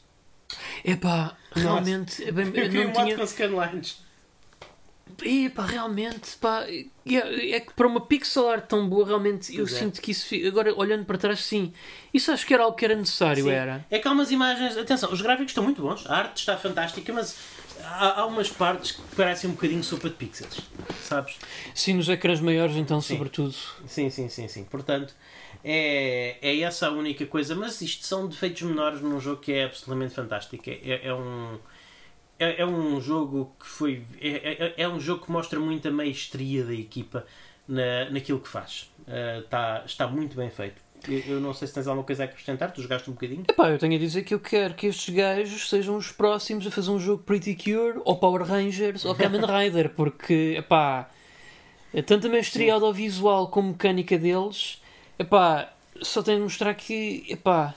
[0.84, 2.24] Epá, realmente.
[2.24, 3.18] é bem- Eu não tinha.
[3.18, 4.06] com scanlines.
[5.24, 6.86] Epá, realmente, pá, é,
[7.56, 9.80] é que para uma pixel art tão boa, realmente, eu Pois é.
[9.80, 10.34] sinto que isso.
[10.48, 11.74] Agora, olhando para trás, sim.
[12.14, 13.52] Isso acho que era algo que era necessário, Sim.
[13.52, 13.86] era.
[13.90, 14.78] É que há umas imagens.
[14.78, 17.36] Atenção, os gráficos estão muito bons, a arte está fantástica, mas
[17.84, 20.60] há, há umas partes que parecem um bocadinho sopa de pixels.
[21.04, 21.36] Sabes?
[21.74, 23.16] Sim, nos ecrãs maiores, então, Sim.
[23.16, 23.56] sobretudo.
[23.88, 24.64] Sim, sim, sim, sim.
[24.66, 25.14] Portanto,
[25.64, 27.56] é, é essa a única coisa.
[27.56, 30.64] Mas isto são defeitos menores num jogo que é absolutamente fantástico.
[30.70, 31.58] É, é- é um.
[32.40, 34.04] É, é um jogo que foi.
[34.22, 37.26] É, é, é um jogo que mostra muito a maestria da equipa
[37.68, 38.90] na, naquilo que faz.
[39.08, 40.82] Ah, está, está muito bem feito.
[41.08, 43.44] Eu, eu não sei se tens alguma coisa a acrescentar, tu jogaste um bocadinho.
[43.48, 46.72] Epá, eu tenho a dizer que eu quero que estes gajos sejam os próximos a
[46.72, 51.10] fazer um jogo Pretty Cure, ou Power Rangers, ou Kamen Rider, porque, epá,
[51.94, 54.82] é tanta mestria audiovisual como mecânica deles,
[55.18, 55.72] epá,
[56.02, 57.76] só tenho de mostrar que, epá,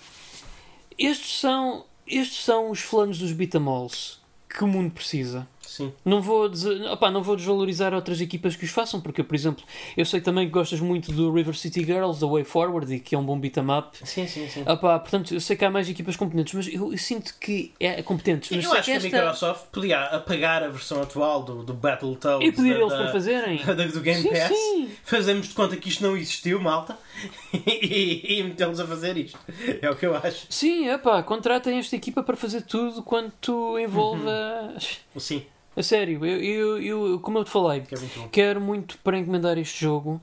[0.99, 4.20] estes são, estes são os flanos dos beatamols
[4.55, 5.47] que o mundo precisa.
[5.71, 5.93] Sim.
[6.05, 9.63] Não vou, des- opá, não vou desvalorizar outras equipas que os façam, porque, por exemplo,
[9.97, 13.15] eu sei também que gostas muito do River City Girls, da Way Forward, e que
[13.15, 13.97] é um bom beat 'em up.
[14.05, 14.65] Sim, sim, sim.
[14.65, 18.03] Pá, portanto, eu sei que há mais equipas competentes, mas eu, eu sinto que é
[18.03, 18.51] competentes.
[18.51, 22.49] Mas Eu acho que a esta- Microsoft podia apagar a versão atual do, do Battletoads
[22.49, 23.57] E pedir da- eles da- para fazerem.
[23.93, 24.49] do Game Sim, Pass.
[24.49, 24.91] sim.
[25.05, 26.99] Fazemos de conta que isto não existiu, malta,
[27.55, 29.39] e, e metê-los a fazer isto.
[29.81, 30.47] É o que eu acho.
[30.51, 34.75] Sim, pá, contratem esta equipa para fazer tudo quanto envolva.
[35.19, 35.43] Sim,
[35.81, 39.57] A sério, eu, eu, eu- como eu te falei, é muito quero muito para encomendar
[39.57, 40.21] este jogo,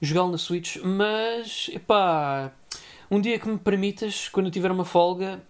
[0.00, 2.52] jogá-lo na Switch, mas epá,
[3.10, 5.42] um dia que me permitas, quando eu tiver uma folga,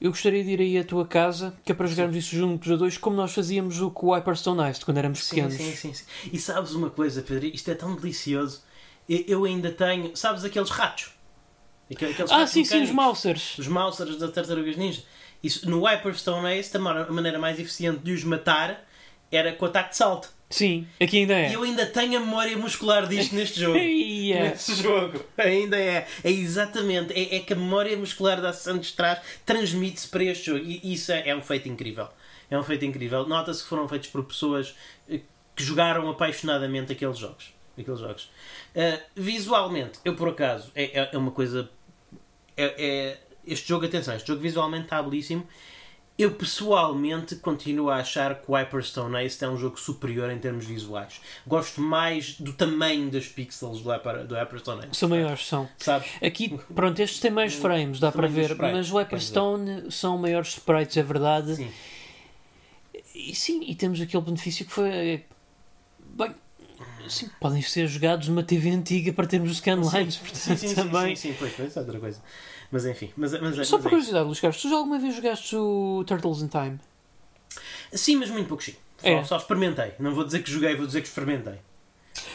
[0.00, 2.74] eu gostaria de ir aí à tua casa, que é para jogarmos isso juntos a
[2.74, 5.54] dois, como nós fazíamos o com o Hyperstone Ice quando éramos Sim, pequenos.
[5.54, 6.04] sim, sim, sim.
[6.32, 7.46] E sabes uma coisa, Pedro?
[7.46, 8.62] Isto é tão delicioso.
[9.08, 10.16] Eu, ainda tenho.
[10.16, 11.10] Sabes aqueles ratos?
[11.88, 12.94] Aquele- Aqueles Ah, ratos sim, sim, os mecânicos?
[13.04, 13.58] Mousers.
[13.58, 15.02] Os Mousers das Tartarugas Ninja.
[15.42, 18.84] Isso, no Hyperstone Ace, a ma- a maneira mais eficiente de os matar
[19.30, 20.34] era com o ataque de salto.
[20.48, 21.50] Sim, aqui ainda é.
[21.50, 23.76] E eu ainda tenho a memória muscular disto neste jogo.
[23.82, 24.50] Ia.
[24.50, 25.20] Neste jogo.
[25.36, 26.06] Ainda é.
[26.22, 27.12] É exatamente.
[27.12, 30.64] É, é que a memória muscular da de trás transmite-se para este jogo.
[30.64, 32.08] E isso é, é um feito incrível.
[32.48, 33.26] É um feito incrível.
[33.26, 34.76] Nota-se que foram feitos por pessoas
[35.10, 35.20] eh,
[35.56, 37.52] que jogaram apaixonadamente aqueles jogos.
[37.76, 38.30] Aqueles jogos.
[38.74, 41.68] Uh, visualmente, eu por acaso, é, é- é uma coisa.
[42.56, 45.46] É, é- este jogo, atenção, este jogo visualmente está belíssimo.
[46.18, 50.64] Eu pessoalmente continuo a achar que o Hyperstone Ace é um jogo superior em termos
[50.64, 51.20] visuais.
[51.46, 54.94] Gosto mais do tamanho das pixels do, Hyper, do Hyperstone Ace.
[54.98, 55.68] São maiores, são.
[55.76, 56.08] Sabes?
[56.22, 60.48] Aqui, pronto, estes têm mais frames, dá para ver, sprites, mas o Hyperstone são maiores
[60.48, 61.56] sprites, é verdade.
[61.56, 61.70] Sim.
[63.14, 64.88] E sim, e temos aquele benefício que foi.
[64.88, 65.20] eh,
[66.00, 66.34] Bem,
[67.08, 71.16] sim, podem ser jogados numa TV antiga para termos os scanlines, portanto Sim, sim, também.
[71.16, 72.20] sim, sim, pois, pois, é outra coisa.
[72.70, 75.14] Mas enfim, mas, mas, mas, Só é por curiosidade, Luís Carlos, tu já alguma vez
[75.14, 76.80] jogaste o Turtles in Time?
[77.92, 78.74] Sim, mas muito pouco sim.
[78.98, 79.24] Só, É.
[79.24, 79.92] só experimentei.
[79.98, 81.54] Não vou dizer que joguei, vou dizer que experimentei.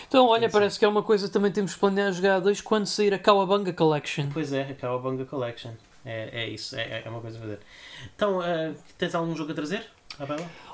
[0.08, 2.86] Então, olha, Sim, parece que é uma coisa que também temos planeado jogar dois quando
[2.86, 4.28] sair a Kawabanga Collection.
[4.32, 5.72] Pois é, a Cowabunga Collection.
[6.06, 7.60] É, é isso, é, é uma coisa a fazer.
[8.16, 9.86] Então, eh, tens algum jogo a trazer?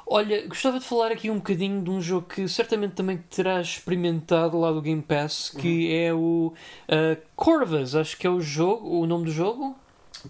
[0.06, 4.58] Olha, gostava de falar aqui um bocadinho de um jogo que certamente também terás experimentado
[4.60, 6.54] lá do Game Pass, que é o
[6.88, 9.76] uh, Corvus, acho que é o jogo, o nome do jogo?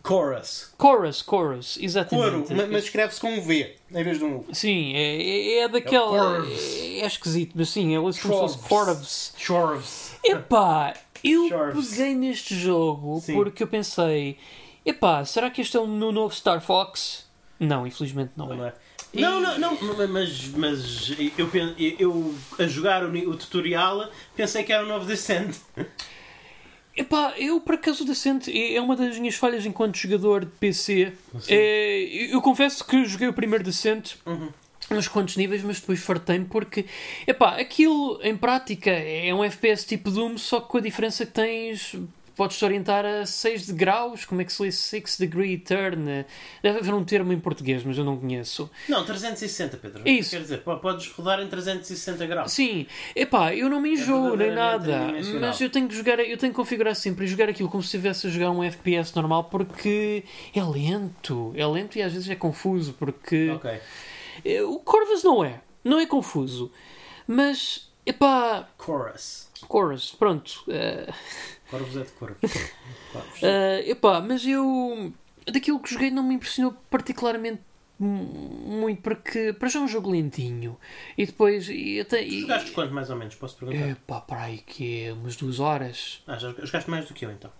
[0.06, 0.74] Chorus.
[0.80, 2.54] Chorus, Chorus, Coro, exatamente.
[2.54, 4.46] ma- mas escreve-se com um V em vez de um U.
[4.52, 6.36] Sim, é, é, é daquela.
[6.42, 6.76] Corvus.
[6.78, 9.34] É, é esquisito, mas sim, é como se fosse Corvus.
[9.38, 10.12] Chorus.
[10.24, 11.90] Epá, eu Corvus.
[11.92, 13.34] peguei neste jogo Sim.
[13.36, 14.38] porque eu pensei:
[14.86, 17.26] epá, será que este é o meu novo Star Fox?
[17.60, 18.70] Não, infelizmente não, Não, é.
[18.70, 18.74] é?
[19.14, 24.72] Não, não, não, mas, mas eu, pen- eu a jogar o, o tutorial pensei que
[24.74, 25.56] era um novo Descent.
[26.96, 31.14] Epá, eu por acaso decente, é é uma das minhas falhas enquanto jogador de PC.
[31.48, 34.18] É, eu, eu confesso que joguei o primeiro decente.
[34.26, 34.50] Uhum.
[34.90, 36.86] Uns quantos níveis, mas depois fartei-me porque,
[37.28, 41.34] epá, aquilo em prática é um FPS tipo Doom, só que com a diferença que
[41.34, 41.94] tens,
[42.38, 46.26] podes-te orientar a 6 de graus, como é que se lê 6 degree turn?
[46.64, 48.70] Deve haver um termo em português, mas eu não conheço.
[48.88, 50.08] Não, 360, Pedro.
[50.08, 50.30] Isso.
[50.32, 52.52] Quer dizer, po- podes rodar em 360 graus.
[52.52, 56.38] Sim, epá, eu não me enjoo nem verdadeiramente nada, mas eu tenho que jogar, eu
[56.38, 59.46] tenho que configurar sempre e jogar aquilo como se estivesse a jogar um FPS normal
[59.46, 60.24] porque
[60.56, 63.80] é lento, é lento e às vezes é confuso porque Ok.
[64.46, 66.72] eh, o Corvus não é, não é confuso,
[67.28, 69.48] mas epá, Chorus.
[69.70, 71.12] Chorus, pronto, eh,
[71.70, 72.38] Corvos é de corvo.
[73.12, 73.44] Corvos.
[73.44, 75.14] eh, epá, mas eu
[75.52, 77.62] daquilo que joguei não me impressionou particularmente
[78.00, 78.24] mu-
[78.82, 80.78] muito porque para já é um jogo lentinho
[81.18, 83.36] e depois e até e, Jogaste quanto mais ou menos?
[83.36, 83.90] Posso perguntar?
[83.90, 86.22] Epá, para aí que é umas duas horas.
[86.28, 87.52] Ah, já jogaste mais do que eu então.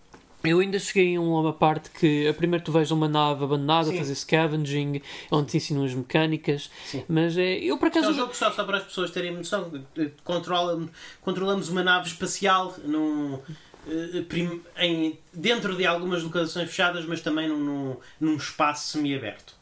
[0.44, 3.98] Eu ainda cheguei a uma parte que a primeiro tu a uma nave abandonada, Sim.
[3.98, 7.04] fazer scavenging, onde te ensinam as mecânicas, Sim.
[7.08, 8.10] mas é, eu por É acaso.
[8.10, 9.72] um jogo só, só para as pessoas terem noção.
[10.24, 10.88] Controla,
[11.22, 13.40] controlamos uma nave espacial num,
[13.90, 14.24] eh,
[14.78, 19.56] em, dentro de algumas localizações fechadas, mas também num, num, espaço semi-aberto.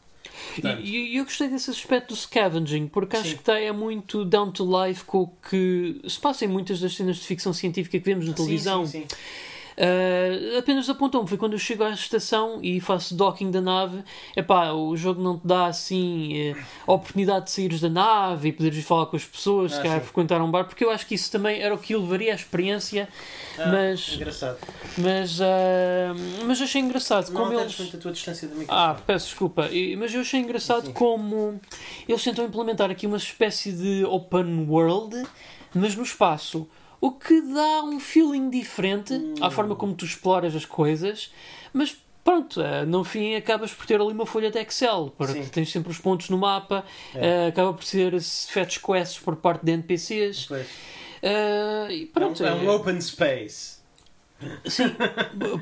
[0.54, 3.34] Portanto, E eu gostei desse aspecto do scavenging, porque acho Sim.
[3.34, 6.94] que está é muito down to life com o que se passa em muitas das
[6.94, 8.84] cenas de ficção científica que vemos na televisão.
[8.84, 9.16] Sim, sim, sim.
[9.78, 14.02] Uh, apenas apontou-me, foi quando eu chego à estação e faço docking da nave.
[14.34, 18.52] Epá, o jogo não te dá assim eh, a oportunidade de saíres da nave e
[18.52, 20.04] poderes falar com as pessoas, se Ah, calhar sim.
[20.06, 23.06] frequentar um bar, porque eu acho que isso também era o que levaria à experiência.
[23.58, 24.58] Ah, mas, Engraçado.
[24.96, 26.14] mas, ah,
[26.46, 27.78] mas achei engraçado Não como eles.
[27.78, 30.92] muito a tua distância do Ah, peço desculpa, mas eu achei engraçado Sim.
[30.94, 31.60] como
[32.08, 35.22] eles tentam implementar aqui uma espécie de open world,
[35.74, 36.66] mas no espaço.
[37.00, 41.30] O que dá um feeling diferente à forma como tu exploras as coisas,
[41.72, 45.48] mas pronto, eh, no fim acabas por ter ali uma folha de Excel, porque Sim.
[45.50, 47.44] tens sempre os pontos no mapa, É.
[47.44, 50.46] eh, acaba por ser fetch quests por parte de NPCs.
[50.46, 50.66] Pois.
[51.22, 53.76] eh, e É pronto, um, é um open space.
[54.66, 54.84] Sim,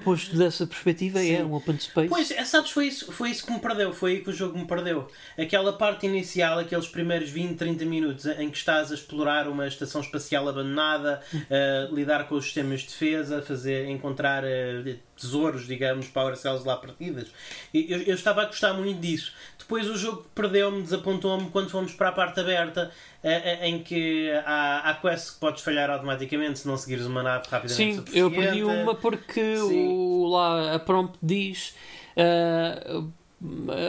[0.02, 1.42] posto dessa perspectiva, é Sim.
[1.44, 2.08] um open space.
[2.08, 3.92] Pois, é, sabes, foi isso, foi isso que me perdeu.
[3.92, 5.08] Foi aí que o jogo me perdeu.
[5.38, 10.00] Aquela parte inicial, aqueles primeiros 20, 30 minutos em que estás a explorar uma estação
[10.00, 16.36] espacial abandonada, a lidar com os sistemas de defesa, fazer, encontrar eh, tesouros, digamos, power
[16.36, 17.28] cells lá partidas.
[17.72, 19.32] Eu, eu estava a gostar muito disso.
[19.58, 22.90] Depois o jogo perdeu-me, desapontou-me quando fomos para a parte aberta,
[23.22, 27.22] eh, eh, em que há, há quests que podes falhar automaticamente se não seguires uma
[27.22, 31.74] nave rapidamente Sim, eu perdi uma porque o, lá a prompt diz
[32.16, 33.02] ah,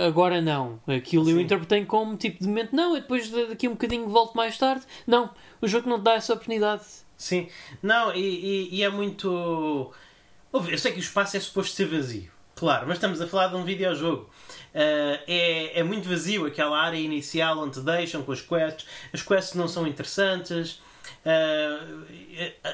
[0.07, 0.79] agora não.
[0.87, 1.41] Aquilo eu Sim.
[1.43, 4.57] interpretei como tipo de momento não, e depois da- daqui a um bocadinho volto mais
[4.57, 4.85] tarde.
[5.05, 5.29] Não,
[5.61, 6.83] o jogo não te dá essa oportunidade.
[7.17, 7.47] Sim,
[7.81, 9.91] não, e, e- e é muito.
[10.55, 12.31] Eu sei que o espaço é suposto ser vazio.
[12.55, 14.29] Claro, mas estamos a falar de um videojogo.
[14.73, 18.87] Uh, é, é muito vazio aquela área inicial onde te deixam com as quests.
[19.13, 20.81] As quests não são interessantes.
[21.25, 22.05] Uh,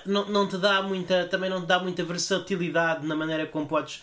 [0.06, 4.02] não, não te dá muita também não te dá muita versatilidade na maneira como podes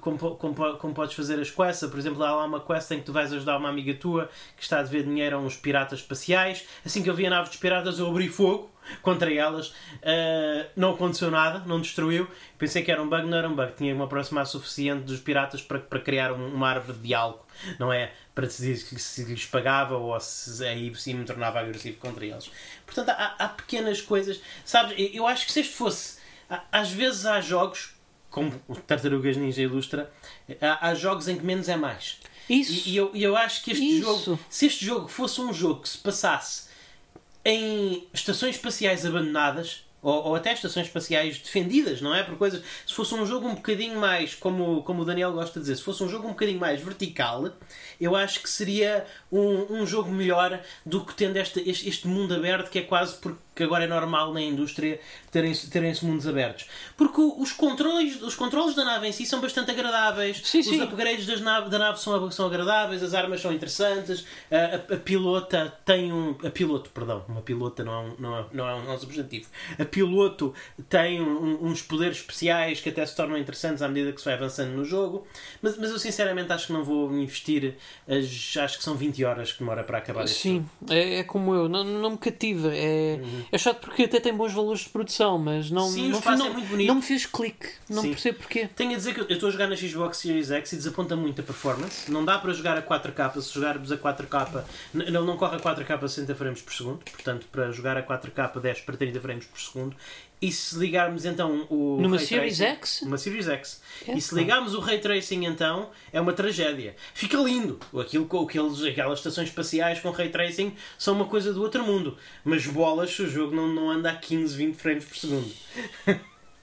[0.00, 3.04] como, como, como, podes fazer as quests por exemplo há lá uma quest em que
[3.04, 6.66] tu vais ajudar uma amiga tua que está a dever dinheiro a uns piratas espaciais
[6.84, 8.70] assim que eu vi a nave dos piratas eu abri fogo
[9.02, 12.26] contra elas uh, não aconteceu nada não destruiu
[12.56, 15.62] pensei que era um bug não era um bug tinha uma aproximar suficiente dos piratas
[15.62, 17.46] para, para criar um, uma árvore de algo
[17.78, 22.24] não é para decidir se lhes pagava ou se aí sim me tornava agressivo contra
[22.24, 22.50] eles.
[22.86, 24.40] Portanto, há, há pequenas coisas.
[24.64, 26.18] Sabes, eu acho que se este fosse.
[26.70, 27.94] Às vezes há jogos,
[28.38, 30.10] como Tartarugas Ninja Ilustra,
[30.60, 32.18] há, há jogos em que menos é mais.
[32.48, 32.88] Isso.
[32.88, 34.24] E, e eu, eu acho que este Isso.
[34.24, 36.68] jogo, se este jogo fosse um jogo que se passasse
[37.44, 42.22] em estações espaciais abandonadas, ou, ou, até estações espaciais defendidas, não é?
[42.22, 42.62] Por coisas.
[42.86, 45.82] Se fosse um jogo um bocadinho mais, como, como o Daniel gosta de dizer, se
[45.82, 47.50] fosse um jogo um bocadinho mais vertical,
[48.00, 52.32] eu acho que seria um, um jogo melhor do que tendo este, este, este mundo
[52.32, 53.18] aberto que é quase
[53.58, 55.00] porque agora é normal na indústria
[55.32, 56.66] terem-se terem mundos abertos.
[56.96, 60.80] Porque os controles, os controles da nave em si são bastante agradáveis, sim, os sim.
[60.80, 64.98] upgrades das nave, da nave são, são agradáveis, as armas são interessantes, a, a, a,
[64.98, 66.36] pilota tem um.
[66.44, 68.94] A piloto, perdão, uma pilota não é um, não é, não é um, não é
[68.94, 69.48] um substantivo.
[69.76, 70.54] A piloto
[70.88, 74.34] tem um, uns poderes especiais que até se tornam interessantes à medida que se vai
[74.34, 75.26] avançando no jogo.
[75.60, 77.74] Mas, mas eu sinceramente acho que não vou investir
[78.06, 81.68] as, acho que são 20 horas que demora para acabar Sim, é, é, como eu,
[81.68, 82.72] não, não me cativa.
[82.72, 83.47] É, uhum.
[83.50, 86.46] É chato porque até tem bons valores de produção, mas não, Sim, não, não, não,
[86.46, 86.88] é muito bonito.
[86.88, 87.68] não me fez clique.
[87.88, 88.10] Não Sim.
[88.10, 88.68] percebo porquê.
[88.74, 91.40] Tenho a dizer que eu estou a jogar na Xbox Series X e desaponta muito
[91.40, 92.10] a performance.
[92.10, 94.64] Não dá para jogar a 4K se jogarmos a 4K.
[94.94, 98.60] Ele não corre a 4K a 60 frames por segundo, portanto, para jogar a 4K
[98.60, 99.96] 10 para 30 frames por segundo.
[100.40, 102.00] E se ligarmos então o.
[102.00, 103.02] Numa Series Tracing, X?
[103.02, 103.82] Uma Series X.
[104.06, 106.94] É, e se ligarmos o Ray Tracing então, é uma tragédia.
[107.12, 107.80] Fica lindo.
[107.98, 112.16] Aquilo aqueles, aquelas estações espaciais com Ray Tracing são uma coisa do outro mundo.
[112.44, 115.52] Mas bolas, o jogo não, não anda a 15, 20 frames por segundo.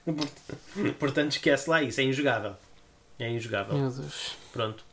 [0.98, 2.00] Portanto, esquece lá isso.
[2.00, 2.54] É injogável.
[3.18, 3.76] É injogável.
[3.76, 4.36] Meu Deus.
[4.52, 4.84] Pronto.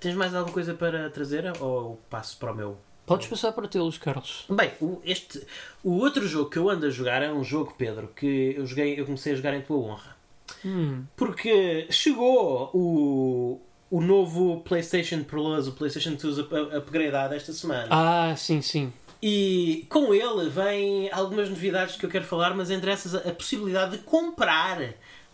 [0.00, 3.98] Tens mais alguma coisa para trazer ou passo para o meu Podes passar para tê-los,
[3.98, 4.44] Carlos.
[4.50, 5.42] Bem, o, este,
[5.82, 9.00] o outro jogo que eu ando a jogar é um jogo, Pedro, que eu, joguei,
[9.00, 10.16] eu comecei a jogar em tua honra.
[10.64, 11.04] Hum.
[11.16, 17.86] Porque chegou o, o novo PlayStation Plus, o PlayStation 2 up- upgradeado esta semana.
[17.90, 18.92] Ah, sim, sim.
[19.22, 23.96] E com ele vem algumas novidades que eu quero falar, mas entre essas a possibilidade
[23.96, 24.80] de comprar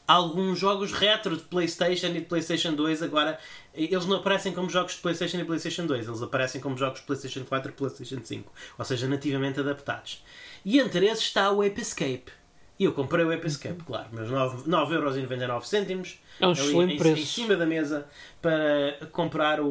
[0.07, 3.03] alguns jogos retro de PlayStation e de PlayStation 2.
[3.03, 3.39] Agora,
[3.75, 7.07] eles não aparecem como jogos de PlayStation e PlayStation 2, eles aparecem como jogos de
[7.07, 10.23] PlayStation 4 e PlayStation 5, ou seja, nativamente adaptados.
[10.65, 12.33] E entre esses está o Ape Escape.
[12.77, 16.17] E eu comprei o Ape Escape, claro, meus 9,99€.
[16.41, 17.21] É um excelente preço.
[17.21, 18.07] em cima da mesa
[18.43, 19.69] para comprar o,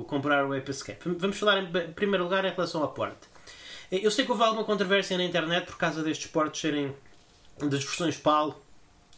[0.00, 1.00] o, comprar o Ape Escape.
[1.04, 3.26] Vamos falar em primeiro lugar em relação ao porte.
[3.90, 6.94] Eu sei que houve alguma controvérsia na internet por causa destes portes serem
[7.58, 8.62] das versões PAL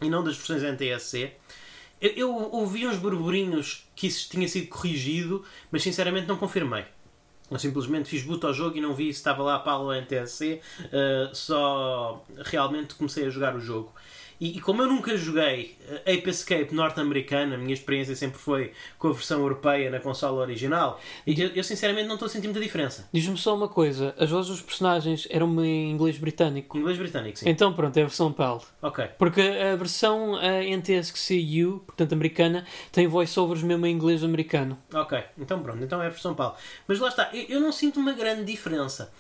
[0.01, 1.33] e não das versões NTSC.
[2.01, 6.85] Eu, eu ouvi uns burburinhos que isso tinha sido corrigido, mas sinceramente não confirmei.
[7.51, 9.93] Eu simplesmente fiz boot ao jogo e não vi se estava lá a PAL ou
[9.93, 13.93] NTSC, uh, só realmente comecei a jogar o jogo.
[14.41, 18.73] E, e como eu nunca joguei uh, Ape Escape norte-americana, a minha experiência sempre foi
[18.99, 22.47] com a versão europeia na consola original, e eu, eu sinceramente não estou a sentir
[22.47, 23.09] muita diferença.
[23.13, 26.79] Diz-me só uma coisa: as vozes dos personagens eram em inglês britânico.
[26.79, 27.49] Inglês britânico, sim.
[27.49, 28.65] Então, pronto, é a versão PAL.
[28.81, 29.09] Ok.
[29.19, 34.79] Porque a versão NTSC-U, portanto americana, tem voiceovers mesmo em inglês americano.
[34.95, 36.57] Ok, então pronto, então é a versão PAL.
[36.87, 39.13] Mas lá está, eu, eu não sinto uma grande diferença.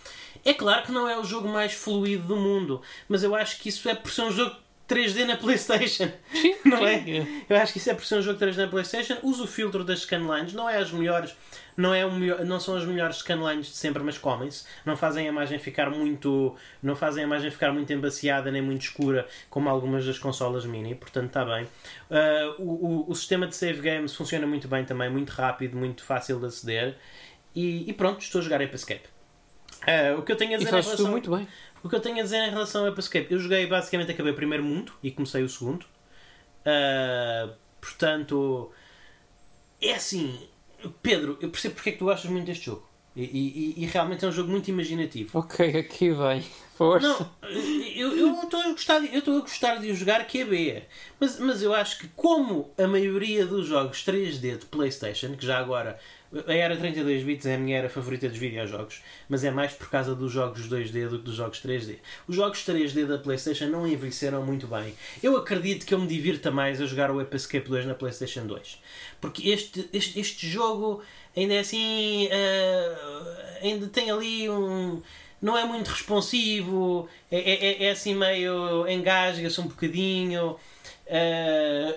[0.44, 3.68] É claro que não é o jogo mais fluido do mundo, mas eu acho que
[3.68, 4.56] isso é por ser um jogo
[4.90, 6.10] 3D na PlayStation.
[6.32, 6.84] Sim, Não sim.
[7.20, 7.26] é?
[7.48, 9.16] Eu acho que isso é por ser um jogo 3D na PlayStation.
[9.22, 11.34] Usa o filtro das scanlines, não é as melhores,
[11.76, 14.64] não, é o melhor, não são as melhores scanlines de sempre, mas comem-se.
[14.84, 18.82] Não fazem a imagem ficar muito, não fazem a imagem ficar muito embaciada nem muito
[18.82, 21.66] escura, como algumas das consolas mini, portanto está bem.
[22.10, 26.02] Ah, o, o, o sistema de save games funciona muito bem também, muito rápido, muito
[26.04, 26.96] fácil de aceder.
[27.54, 29.08] E, e pronto, estou a jogar Ape Escape.
[29.86, 31.06] Ah, o que eu tenho a dizer em fazes relação...
[31.06, 31.48] tu muito bem.
[31.82, 34.36] O que eu tenho a dizer em relação Ape Escape, eu joguei basicamente, acabei o
[34.36, 35.86] primeiro mundo e comecei o segundo.
[36.64, 38.70] Ah, portanto,
[39.80, 40.38] é assim,
[41.02, 42.88] Pedro, eu percebo porque é que tu gostas muito deste jogo.
[43.16, 45.36] E, e- e realmente é um jogo muito imaginativo.
[45.36, 46.44] Ok, aqui vem.
[46.76, 47.08] Força.
[47.08, 47.30] Não,
[47.96, 50.82] eu estou a gostar, de- eu estou a gostar de jogar que é B.
[51.18, 55.58] Mas, mas eu acho que como a maioria dos jogos 3D de PlayStation, que já
[55.58, 55.98] agora
[56.46, 59.90] A era 32 bits é a minha era favorita dos videojogos, mas é mais por
[59.90, 61.96] causa dos jogos 2D do que dos jogos 3D.
[62.28, 64.94] Os jogos 3D da PlayStation não envelheceram muito bem.
[65.20, 68.46] Eu acredito que eu me divirta mais a jogar o Ape Escape 2 na PlayStation
[68.46, 68.80] 2.
[69.20, 71.02] Porque este, este, este jogo
[71.36, 72.28] ainda é assim.
[72.28, 75.02] Uh, ainda tem ali um.
[75.42, 78.86] Não é muito responsivo, é, é, é assim meio.
[78.88, 80.56] engasga-se um bocadinho.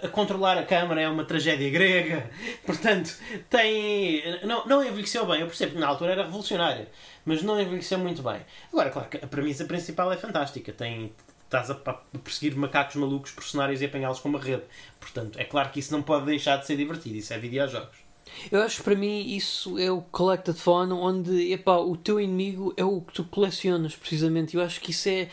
[0.01, 2.29] A controlar a câmara é uma tragédia grega,
[2.65, 3.15] portanto,
[3.49, 4.23] tem.
[4.43, 5.41] Não, não envelheceu bem.
[5.41, 6.87] Eu percebo que na altura era revolucionário,
[7.23, 8.41] mas não envelheceu muito bem.
[8.71, 10.71] Agora, claro que a premissa principal é fantástica.
[10.71, 11.13] Tem,
[11.45, 11.93] estás a, a
[12.23, 14.63] perseguir macacos malucos por cenários e apanhá-los com uma rede.
[14.99, 17.15] Portanto, é claro que isso não pode deixar de ser divertido.
[17.15, 18.03] Isso é videojogos.
[18.51, 22.73] Eu acho que para mim isso é o Collected Fun, onde epá, o teu inimigo
[22.75, 24.55] é o que tu colecionas, precisamente.
[24.55, 25.29] Eu acho que isso é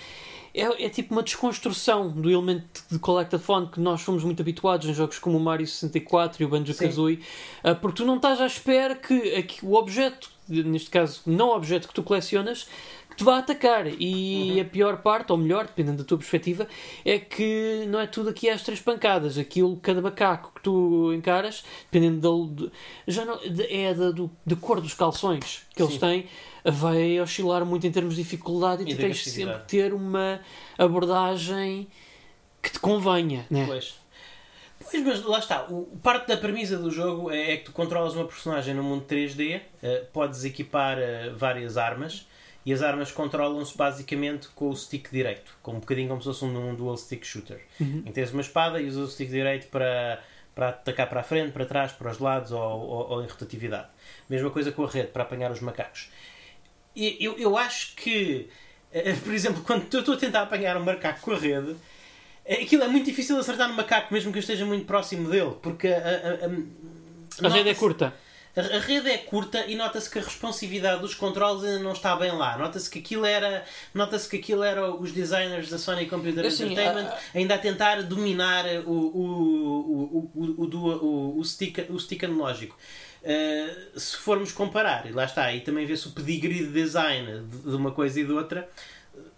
[0.54, 4.94] é, é tipo uma desconstrução do elemento de collectathon que nós fomos muito habituados em
[4.94, 7.20] jogos como o Mario 64 e o Banjo-Kazooie,
[7.64, 11.56] uh, porque tu não estás à espera que, que o objeto, neste caso não o
[11.56, 12.66] objeto que tu colecionas,
[13.20, 13.86] te vá atacar.
[13.86, 14.60] E uhum.
[14.62, 16.66] a pior parte, ou melhor, dependendo da tua perspectiva,
[17.04, 19.38] é que não é tudo aqui às três pancadas.
[19.38, 22.70] Aquilo, cada macaco que tu encaras, dependendo da.
[23.06, 23.38] Já não,
[23.68, 25.88] é da, do, da cor dos calções que Sim.
[25.88, 26.26] eles têm,
[26.64, 30.40] vai oscilar muito em termos de dificuldade e, e tu tens sempre ter uma
[30.78, 31.88] abordagem
[32.62, 33.46] que te convenha.
[33.50, 33.64] Né?
[33.66, 34.00] Pois.
[34.78, 35.64] Pois, mas lá está.
[35.64, 39.04] O, parte da premissa do jogo é, é, que tu controlas uma personagem no mundo
[39.06, 42.26] 3D, uh, eh, podes equipar uh, várias armas
[42.64, 46.44] e as armas controlam-se basicamente com o stick direito, com um bocadinho como se fosse
[46.44, 47.60] um, um dual stick shooter.
[47.80, 48.02] Uhum.
[48.06, 50.22] Em tens uma espada e usas o stick direito para,
[50.54, 53.88] para atacar para a frente, para trás, para os lados ou, ou, ou em rotatividade.
[54.28, 56.10] Mesma coisa com a rede, para apanhar os macacos.
[56.94, 58.48] E eu, eu acho que,
[58.92, 61.76] eh, por exemplo, quando eu estou a tentar apanhar um macaco com a rede,
[62.44, 65.56] eh, aquilo é muito difícil acertar no macaco, mesmo que eu esteja muito próximo dele,
[65.62, 68.14] porque a, a, a, a rede é curta.
[68.56, 72.32] A, rede é curta e nota-se que a responsividade dos controles ainda não está bem
[72.32, 72.58] lá.
[72.58, 73.64] Nota-se que aquilo era,
[73.94, 78.02] nota-se que aquilo era os designers da Sony Computer assim, Entertainment a, ainda a tentar
[78.02, 79.30] dominar o, o,
[79.76, 82.76] o, o, o, o, o, stick, o stick analógico.
[83.22, 87.70] Uh, se formos comparar, e lá está, e também vê-se o pedigree de design de,
[87.70, 88.68] de uma coisa e de outra,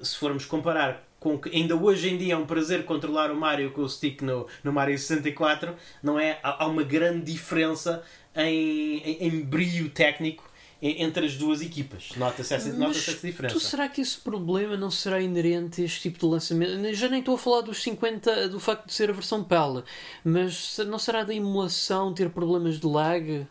[0.00, 3.70] se formos comparar com que ainda hoje em dia é um prazer controlar o Mario
[3.70, 6.38] com o stick no, no Mario 64, não é?
[6.42, 8.02] Há, há uma grande diferença
[8.34, 10.50] em, em, em brilho técnico
[10.82, 12.10] entre as duas equipas.
[12.16, 13.54] Nota-se essa, nota essa diferença.
[13.54, 16.92] Tu, será que esse problema não será inerente a este tipo de lançamento?
[16.92, 19.84] Já nem estou a falar dos 50, do facto de ser a versão PAL,
[20.24, 23.46] mas não será da emulação ter problemas de lag?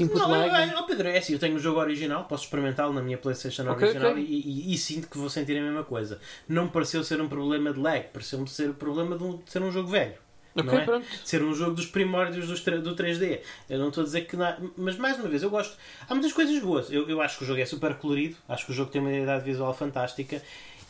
[0.00, 0.72] Input não, lag?
[0.72, 3.88] Não, Pedro, é assim, eu tenho o jogo original, posso experimentá-lo na minha PlayStation okay,
[3.88, 4.24] original okay.
[4.24, 6.20] E, e, e, sinto que vou sentir a mesma coisa.
[6.48, 9.62] Não pareceu ser um problema de lag, pareceu-me ser o problema de, um, de ser
[9.62, 10.14] um jogo velho.
[10.58, 11.02] Okay, é?
[11.22, 13.40] Ser um jogo dos primórdios do, do 3D.
[13.68, 14.36] Eu não estou a dizer que.
[14.36, 15.76] Não, mas mais uma vez, eu gosto.
[16.08, 16.90] Há muitas coisas boas.
[16.90, 19.10] Eu, eu acho que o jogo é super colorido, acho que o jogo tem uma
[19.10, 20.42] identidade visual fantástica.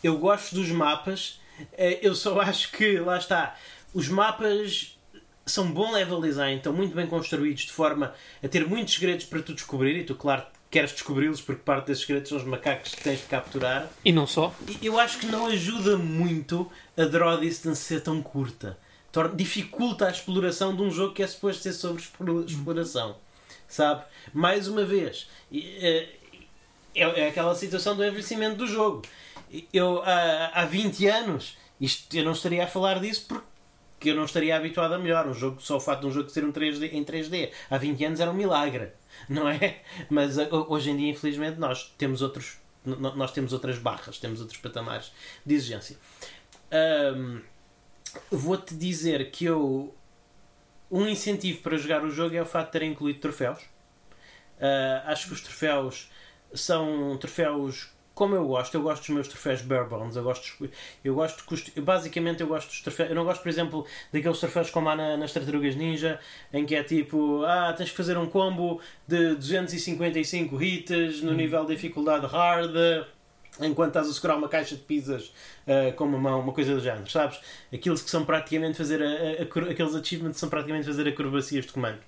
[0.04, 1.40] Eu gosto dos mapas.
[1.72, 3.56] Eh, eu só acho que, lá está,
[3.92, 4.95] os mapas
[5.46, 9.40] são bom level design, estão muito bem construídos de forma a ter muitos segredos para
[9.40, 13.02] tu descobrir e tu, claro, queres descobri-los porque parte desses segredos são os macacos que
[13.02, 13.88] tens de capturar.
[14.04, 14.54] E não só.
[14.82, 18.76] Eu acho que não ajuda muito a draw distance ser tão curta
[19.34, 22.02] dificulta a exploração de um jogo que é suposto ser sobre
[22.46, 23.16] exploração.
[23.68, 24.04] Sabe?
[24.32, 26.08] Mais uma vez, é,
[26.94, 29.02] é aquela situação do envelhecimento do jogo.
[29.72, 33.46] Eu, há, há 20 anos, isto, eu não estaria a falar disso porque
[34.04, 35.26] eu não estaria habituado a melhor.
[35.26, 38.04] Um jogo, só o facto de um jogo ser um 3D, em 3D há 20
[38.04, 38.92] anos era um milagre,
[39.28, 39.80] não é?
[40.10, 40.36] Mas
[40.68, 45.12] hoje em dia, infelizmente, nós temos outros nós temos outras barras, temos outros patamares
[45.44, 45.96] de exigência.
[47.16, 47.40] Um,
[48.30, 49.94] vou-te dizer que eu.
[50.88, 53.60] Um incentivo para jogar o jogo é o facto de terem incluído troféus.
[54.58, 56.08] Uh, acho que os troféus
[56.54, 60.70] são troféus como eu gosto, eu gosto dos meus troféus bare bones, eu gosto,
[61.04, 61.44] eu gosto
[61.82, 65.18] basicamente eu gosto dos troféus, eu não gosto, por exemplo, daqueles troféus como há na,
[65.18, 66.18] nas tartarugas ninja,
[66.50, 71.34] em que é tipo, ah, tens que fazer um combo de 255 hits no hum.
[71.34, 72.74] nível de dificuldade hard,
[73.60, 75.30] enquanto estás a segurar uma caixa de pizzas
[75.66, 77.38] uh, com uma mão, uma coisa do género, sabes?
[77.70, 81.98] Aqueles que são praticamente fazer a, a, aqueles achievements são praticamente fazer acrobacias de comando.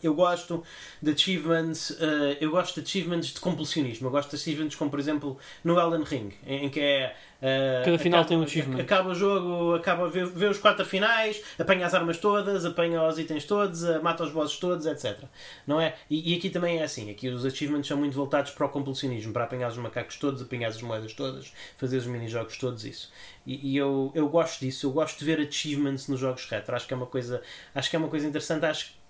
[0.00, 0.62] Eu gosto
[1.00, 4.06] de achievements, uh, eu gosto de achievements de compulsionismo.
[4.06, 7.14] Eu gosto de achievements como, por exemplo, no Elden Ring, em, em que é.
[7.42, 8.80] Uh, Cada final acaba, tem um achievement.
[8.80, 13.18] Acaba o jogo, acaba vê, vê os quatro finais, apanha as armas todas, apanha os
[13.18, 15.24] itens todos, uh, mata os bosses todos, etc.
[15.66, 15.94] Não é?
[16.08, 17.10] E, e, aqui também é assim.
[17.10, 20.68] Aqui os achievements são muito voltados para o compulsionismo, para apanhar os macacos todos, apanhar
[20.68, 23.12] as moedas todas, fazer os mini-jogos todos, isso.
[23.44, 24.86] E, e, eu, eu gosto disso.
[24.86, 26.74] Eu gosto de ver achievements nos jogos retro.
[26.74, 27.42] Acho que é uma coisa,
[27.74, 28.64] acho que é uma coisa interessante.
[28.64, 29.01] Acho que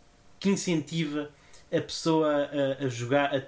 [0.48, 1.30] incentiva
[1.70, 3.34] a pessoa a, a jogar.
[3.34, 3.42] A,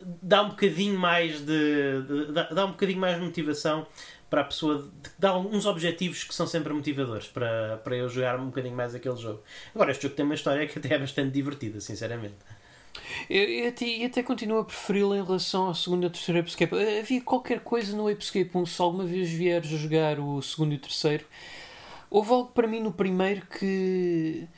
[0.00, 2.02] dá um bocadinho mais de.
[2.02, 3.86] de dá, dá um bocadinho mais de motivação
[4.30, 4.90] para a pessoa.
[5.18, 9.16] dá uns objetivos que são sempre motivadores para, para eu jogar um bocadinho mais aquele
[9.16, 9.42] jogo.
[9.74, 12.34] Agora, este jogo tem uma história que até é bastante divertida, sinceramente.
[13.28, 16.40] Eu, eu, até, eu até continuo a preferi-lo em relação ao segundo e ao terceiro
[16.40, 16.74] Apescape.
[17.00, 20.80] Havia qualquer coisa no Apescape 1, se alguma vez vieres jogar o segundo e o
[20.80, 21.24] terceiro,
[22.10, 24.48] houve algo para mim no primeiro que.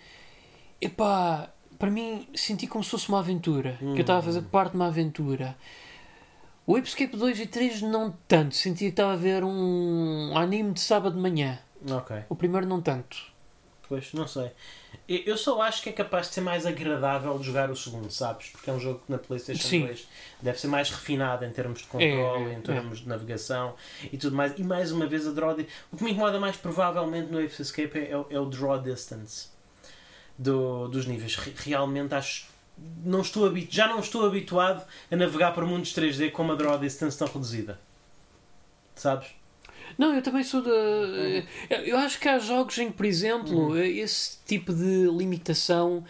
[0.81, 3.79] Epá, para mim senti como se fosse uma aventura.
[3.81, 3.95] Hum.
[3.95, 5.57] Que eu estava a fazer parte de uma aventura.
[6.67, 8.55] O Apescape 2 e 3 não tanto.
[8.57, 11.59] Sentia que estava a ver um anime de sábado de manhã.
[11.89, 12.25] Ok.
[12.29, 13.17] O primeiro não tanto.
[13.89, 14.51] Pois, não sei.
[15.09, 18.49] Eu só acho que é capaz de ser mais agradável de jogar o segundo, sabes?
[18.49, 19.87] Porque é um jogo que na PlayStation Sim.
[19.87, 20.09] 2
[20.43, 23.03] deve ser mais refinado em termos de controle, é, em termos é.
[23.03, 23.77] de navegação
[24.13, 24.59] e tudo mais.
[24.59, 25.57] E mais uma vez, a draw.
[25.93, 29.55] O que me incomoda mais provavelmente no Ape Escape é, é, o draw distance
[30.39, 31.35] do, dos níveis.
[31.35, 32.47] Realmente acho.
[33.05, 37.17] Não estou já não estou habituado a navegar por mundos 3D com uma draw distance
[37.17, 37.79] tão reduzida.
[38.95, 39.29] Sabes?
[39.97, 40.71] Não, eu também sou da.
[41.71, 43.77] Eu acho que há jogos em que, por exemplo, uhum.
[43.79, 46.05] esse tipo de limitação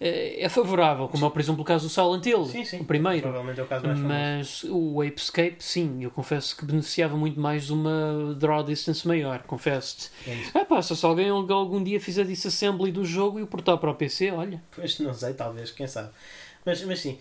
[0.00, 2.80] é favorável, como é, por exemplo, o caso do Silent Hill, sim, sim.
[2.80, 3.22] o primeiro.
[3.22, 7.66] Provavelmente é o caso mais Mas o Apescape, sim, eu confesso que beneficiava muito mais
[7.66, 10.10] de uma draw distance maior, confesso-te.
[10.54, 13.90] É ah, pá, se alguém algum dia fizer disassembly do jogo e o portar para
[13.90, 14.62] o PC, olha.
[14.70, 16.10] Pois não sei, talvez, quem sabe.
[16.64, 17.18] Mas, mas sim.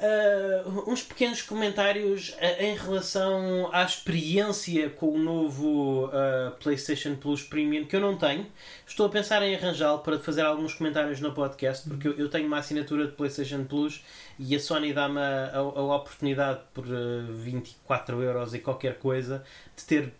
[0.00, 7.42] Uh, uns pequenos comentários uh, em relação à experiência com o novo uh, PlayStation Plus
[7.42, 8.46] Premium que eu não tenho.
[8.86, 12.46] Estou a pensar em arranjá-lo para fazer alguns comentários no podcast, porque eu, eu, tenho
[12.46, 14.04] uma assinatura de PlayStation Plus
[14.38, 19.42] e a Sony dá-me a, a, a, oportunidade por uh, 24 euros e qualquer coisa
[19.76, 20.12] de ter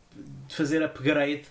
[0.49, 1.45] de fazer upgrade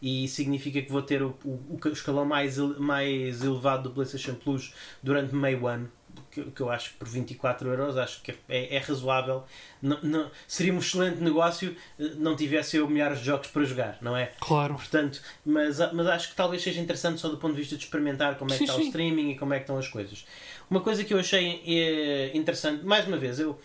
[0.00, 4.72] e significa que vou ter o, o, o escalão mais, mais elevado do PlayStation Plus
[5.02, 5.92] durante meio ano
[6.34, 9.44] que, que eu acho que por 24 euros acho que é, é razoável.
[9.80, 13.98] Não, não, seria um excelente negócio eh, não tivesse eu milhares de jogos para jogar,
[14.00, 14.32] não é?
[14.40, 14.74] Claro.
[14.74, 18.36] Portanto, mas, mas acho que talvez seja interessante só do ponto de vista de experimentar
[18.36, 18.82] como é que sim, está sim.
[18.82, 20.26] o streaming e como é que estão as coisas.
[20.68, 23.58] Uma coisa que eu achei eh, interessante, mais uma vez, eu.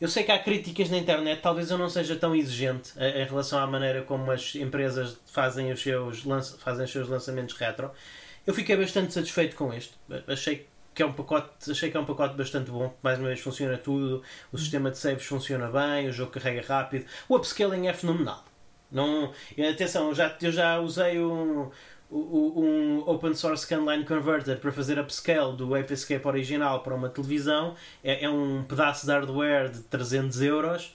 [0.00, 3.26] Eu sei que há críticas na internet, talvez eu não seja tão exigente eh, em
[3.26, 6.22] relação à maneira como as empresas fazem os seus,
[6.60, 7.90] fazem os seus lançamentos retro.
[8.46, 9.92] Eu fiquei bastante satisfeito com este.
[10.28, 10.66] Achei que
[11.02, 14.22] é um pacote, achei que é um pacote bastante bom, mais uma vez funciona tudo,
[14.52, 18.44] o sistema de saves funciona bem, o jogo carrega rápido, o upscaling é fenomenal.
[18.90, 19.32] Não,
[19.70, 21.70] atenção, eu já, eu já usei um,
[22.10, 27.74] um open source scanline converter para fazer upscale do Ape Escape original para uma televisão,
[28.02, 30.94] é, é um pedaço de hardware de 300 euros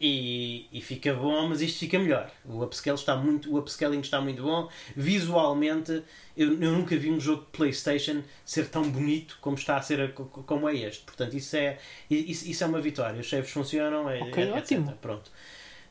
[0.00, 2.30] e, e, fica bom, mas isto fica melhor.
[2.44, 4.68] O upscale está muito, o upscaling está muito bom.
[4.96, 6.04] Visualmente,
[6.36, 10.12] eu, eu nunca vi um jogo de PlayStation ser tão bonito como está a ser
[10.14, 11.02] como é este.
[11.04, 11.78] Portanto, isso é,
[12.08, 13.20] isso, isso é uma vitória.
[13.20, 14.92] Os saves funcionam, é, okay, é, ótimo.
[15.02, 15.30] Pronto.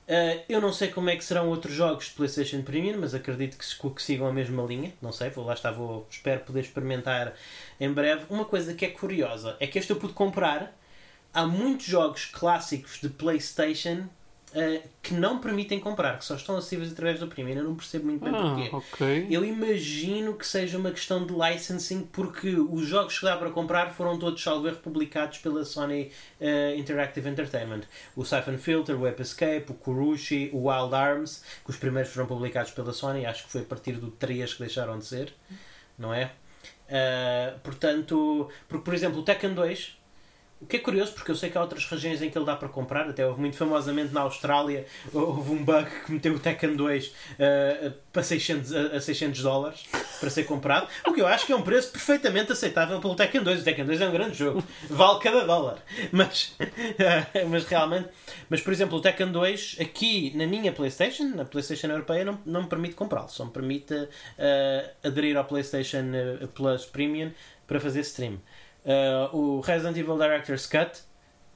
[0.08, 3.58] Uh, eu não sei como é que serão outros jogos de PlayStation Premium, mas acredito
[3.58, 4.94] que, que sigam a mesma linha.
[5.02, 7.34] Não sei, vou lá estar, vou, espero poder experimentar
[7.78, 8.24] em breve.
[8.30, 10.74] Uma coisa que é curiosa é que este eu pude comprar
[11.38, 14.08] há muitos jogos clássicos de PlayStation
[14.54, 17.58] uh, que não permitem comprar, que só estão acessíveis através do Premium.
[17.58, 18.96] Eu não percebo muito bem ah, porquê.
[18.96, 19.28] Okay.
[19.30, 23.94] Eu imagino que seja uma questão de licensing, porque os jogos que dá para comprar
[23.94, 26.12] foram todos, salvo republicados pela Sony
[26.42, 27.82] uh, Interactive Entertainment.
[28.16, 32.26] O Siphon Filter, o Ape Escape, o Kurushi, o Wild Arms, que os primeiros foram
[32.26, 35.32] publicados pela Sony, acho que foi a partir do 3 que deixaram de ser,
[36.00, 36.32] não é?
[36.88, 39.97] Uh, portanto, porque por exemplo o Tekken 2
[40.60, 42.56] o que é curioso, porque eu sei que há outras regiões em que ele dá
[42.56, 46.76] para comprar, até houve muito famosamente na Austrália, houve um bug que meteu o Tekken
[46.76, 49.84] 2 uh, para 600, a 600 dólares
[50.20, 53.44] para ser comprado, o que eu acho que é um preço perfeitamente aceitável pelo Tekken
[53.44, 53.62] 2.
[53.62, 55.78] O Tekken 2 é um grande jogo, vale cada dólar.
[56.12, 58.10] Mas, uh, mas realmente,
[58.50, 62.64] mas por exemplo, o Tekken 2 aqui na minha PlayStation, na PlayStation Europeia, não, não
[62.64, 64.10] me permite comprá-lo, só me permite uh,
[65.04, 66.06] aderir ao PlayStation
[66.56, 67.32] Plus Premium
[67.68, 68.40] para fazer stream.
[68.88, 71.02] Uh, o Resident Evil Director's Cut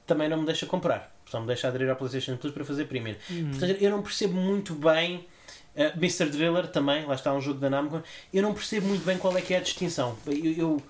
[0.05, 3.15] também não me deixa comprar, só me deixa aderir ao PlayStation Plus para fazer Premium.
[3.29, 3.51] Uhum.
[3.51, 5.25] Portanto, eu não percebo muito bem.
[5.73, 6.25] Uh, Mr.
[6.25, 8.03] Driller também, lá está um jogo da Namco.
[8.34, 10.17] Eu não percebo muito bem qual é que é a distinção.
[10.27, 10.84] Eu, eu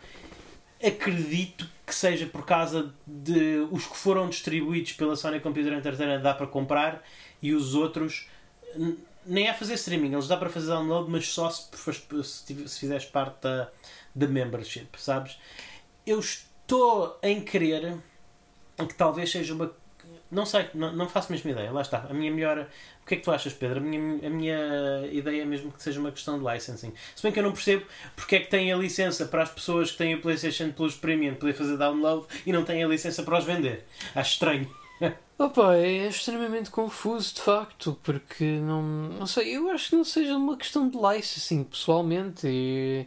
[0.84, 6.34] acredito que seja por causa de os que foram distribuídos pela Sony Computer Entertainment dá
[6.34, 7.04] para comprar
[7.42, 8.28] e os outros
[9.26, 11.70] nem é fazer streaming, eles dá para fazer download, mas só se,
[12.24, 13.70] se, se fizeres parte da,
[14.16, 15.38] da membership, sabes?
[16.06, 17.98] Eu estou em crer
[18.78, 19.72] que talvez seja uma
[20.32, 21.72] não sei, não, não faço a mesma ideia.
[21.72, 22.08] Lá está.
[22.10, 22.66] A minha melhor.
[23.04, 23.80] O que é que tu achas, Pedro?
[23.80, 26.94] A minha, a minha ideia é mesmo que seja uma questão de licensing.
[27.14, 27.86] Se bem que eu não percebo
[28.16, 31.36] porque é que tem a licença para as pessoas que têm o PlayStation Plus Premium
[31.36, 33.86] poder fazer download e não têm a licença para os vender.
[34.16, 34.74] Acho estranho.
[35.38, 40.38] Opa, é extremamente confuso de facto, porque não, não sei, eu acho que não seja
[40.38, 42.48] uma questão de licensing pessoalmente.
[42.48, 43.06] E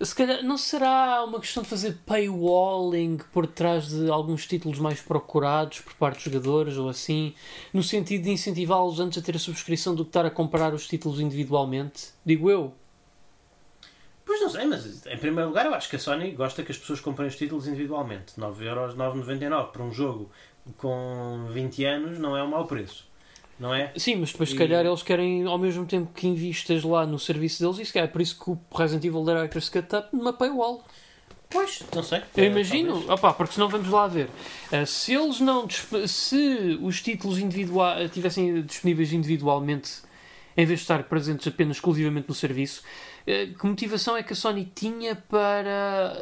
[0.00, 5.00] se calhar não será uma questão de fazer paywalling por trás de alguns títulos mais
[5.00, 7.34] procurados por parte dos jogadores ou assim,
[7.72, 10.86] no sentido de incentivá-los antes a ter a subscrição do que estar a comprar os
[10.86, 12.08] títulos individualmente?
[12.24, 12.72] Digo eu.
[14.24, 16.78] Pois não sei, mas em primeiro lugar eu acho que a Sony gosta que as
[16.78, 18.34] pessoas comprem os títulos individualmente.
[18.38, 20.30] 9,9€ por um jogo
[20.78, 23.06] com 20 anos não é um mau preço
[23.58, 23.92] não é?
[23.96, 27.62] Sim, mas depois, se calhar, eles querem ao mesmo tempo que invistas lá no serviço
[27.62, 30.32] deles, e se calhar é por isso que o Resident Evil Director's Cut está numa
[30.32, 30.84] paywall.
[31.48, 32.20] Pois, não sei.
[32.36, 34.28] Eu é, imagino, opa, porque senão vamos lá ver.
[34.72, 35.68] Uh, se eles não.
[36.06, 40.02] Se os títulos individuais tivessem disponíveis individualmente,
[40.56, 42.82] em vez de estar presentes apenas exclusivamente no serviço,
[43.24, 46.12] que motivação é que a Sony tinha para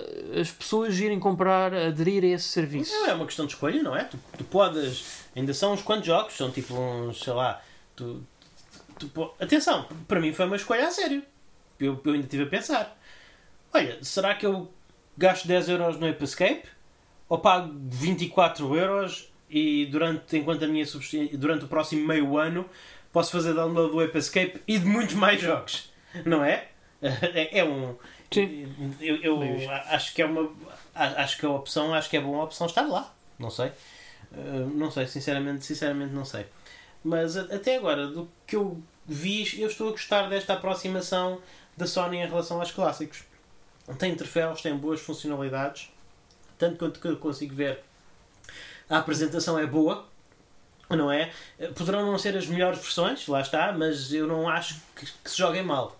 [0.40, 2.92] as pessoas irem comprar, aderir a esse serviço?
[2.92, 4.04] Não, é uma questão de escolha, não é?
[4.04, 7.62] Tu, tu podes Ainda são uns quantos jogos, são tipo uns, sei lá.
[7.96, 8.22] Tu,
[8.98, 11.22] tu, tu, atenção, para mim foi uma escolha a sério.
[11.80, 12.98] Eu, eu ainda estive a pensar:
[13.72, 14.70] olha, será que eu
[15.16, 16.64] gasto 10 euros no Ape Escape?
[17.28, 20.84] Ou pago 24 euros e durante, enquanto a minha
[21.32, 22.68] durante o próximo meio ano
[23.10, 25.90] posso fazer download do Ape Escape e de muitos mais jogos?
[26.26, 26.68] Não é?
[27.34, 27.96] É, é um.
[28.32, 28.96] Sim.
[29.00, 30.50] Eu, eu acho que é uma.
[30.94, 33.12] Acho que a opção, acho que é boa a opção estar lá.
[33.38, 33.72] Não sei.
[34.30, 36.46] Uh, não sei, sinceramente, sinceramente não sei.
[37.04, 41.40] Mas até agora, do que eu vi, eu estou a gostar desta aproximação
[41.76, 43.24] da Sony em relação aos clássicos.
[43.98, 45.90] Tem troféus, tem boas funcionalidades,
[46.56, 47.82] tanto quanto que eu consigo ver.
[48.88, 50.06] A apresentação é boa,
[50.88, 51.32] não é?
[51.76, 55.36] Poderão não ser as melhores versões, lá está, mas eu não acho que, que se
[55.36, 55.98] joguem mal.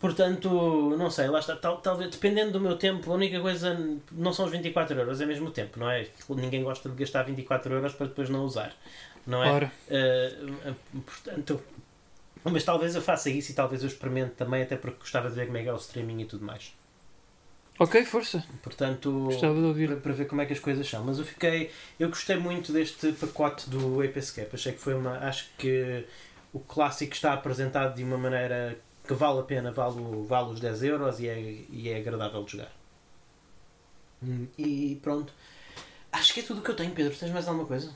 [0.00, 1.54] Portanto, não sei, lá está.
[1.54, 3.78] Tal, talvez, dependendo do meu tempo, a única coisa
[4.10, 6.08] não são os 24 euros, é mesmo o tempo, não é?
[6.30, 8.74] Ninguém gosta de gastar 24 euros para depois não usar,
[9.26, 9.70] não é?
[9.90, 11.62] Uh, portanto,
[12.42, 15.46] mas talvez eu faça isso e talvez eu experimente também, até porque gostava de ver
[15.46, 16.72] como é que é o streaming e tudo mais.
[17.78, 18.42] Ok, força.
[18.62, 19.88] Portanto, Gostava de ouvir.
[19.88, 21.04] Para, para, ver como é que as coisas são.
[21.04, 21.70] Mas eu fiquei.
[21.98, 24.50] Eu gostei muito deste pacote do Ape Escape.
[24.52, 25.18] Achei que foi uma.
[25.18, 26.04] Acho que
[26.52, 28.78] o clássico está apresentado de uma maneira
[29.10, 32.52] que vale a pena, vale, vale os 10 euros e é, e é agradável de
[32.52, 32.70] jogar.
[34.22, 35.32] Hum, e pronto.
[36.12, 37.16] Acho que é tudo o que eu tenho, Pedro.
[37.16, 37.90] Tens mais alguma coisa?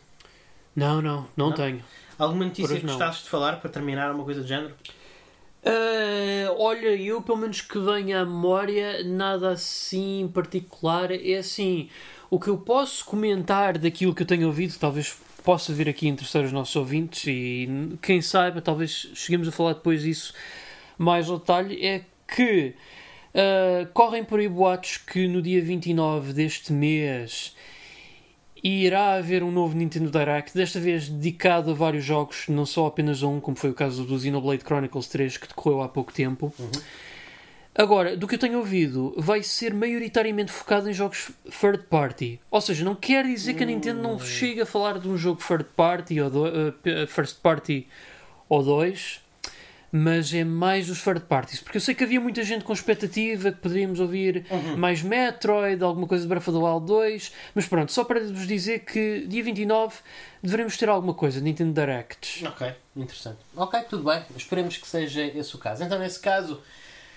[0.75, 1.53] Não, não, não, não?
[1.53, 1.85] tenho.
[2.19, 4.75] Alguma notícia que gostasses de falar para terminar, alguma coisa do género?
[5.65, 11.13] Uh, olha, eu pelo menos que venha à memória, nada assim particular.
[11.13, 11.89] É assim,
[12.29, 16.43] o que eu posso comentar daquilo que eu tenho ouvido, talvez possa vir aqui interessar
[16.43, 20.33] os nossos ouvintes e quem saiba, talvez cheguemos a falar depois disso
[20.99, 22.75] mais ao detalhe é que
[23.35, 27.55] uh, correm por aí boatos que no dia 29 deste mês
[28.63, 33.23] irá haver um novo Nintendo Direct, desta vez dedicado a vários jogos, não só apenas
[33.23, 36.53] a um, como foi o caso do Xenoblade Chronicles 3, que decorreu há pouco tempo.
[36.59, 36.71] Uhum.
[37.75, 41.31] Agora, do que eu tenho ouvido, vai ser maioritariamente focado em jogos
[41.61, 42.41] third party.
[42.51, 44.21] Ou seja, não quer dizer que a Nintendo não hum.
[44.21, 47.89] chegue a falar de um jogo third party ou do, uh, first party
[48.49, 49.21] ou dois,
[49.97, 53.53] mas é mais os third parties, porque eu sei que havia muita gente com expectativa
[53.53, 54.77] que poderíamos ouvir uhum.
[54.77, 58.45] mais Metroid, alguma coisa de Breath of the Wild 2, mas pronto, só para vos
[58.45, 59.95] dizer que dia 29
[60.43, 62.43] devemos ter alguma coisa, Nintendo Directs.
[62.43, 63.39] Ok, interessante.
[63.55, 65.85] Ok, tudo bem, esperemos que seja esse o caso.
[65.85, 66.61] Então, nesse caso.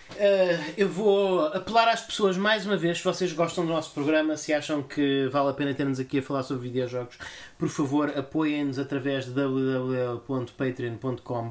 [0.09, 4.37] Uh, eu vou apelar às pessoas mais uma vez, se vocês gostam do nosso programa,
[4.37, 7.17] se acham que vale a pena termos aqui a falar sobre videojogos,
[7.57, 11.49] por favor apoiem-nos através de www.patreon.com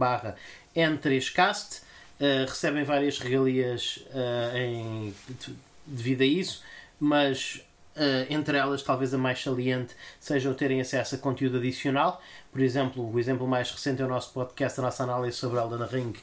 [0.76, 1.82] N3Cast.
[2.18, 5.14] Uh, recebem várias regalias uh, em,
[5.86, 6.62] devido a isso,
[6.98, 7.62] mas
[7.94, 12.22] uh, entre elas, talvez a mais saliente seja o terem acesso a conteúdo adicional.
[12.50, 15.86] Por exemplo, o exemplo mais recente é o nosso podcast, a nossa análise sobre Elden
[15.86, 16.14] Ring,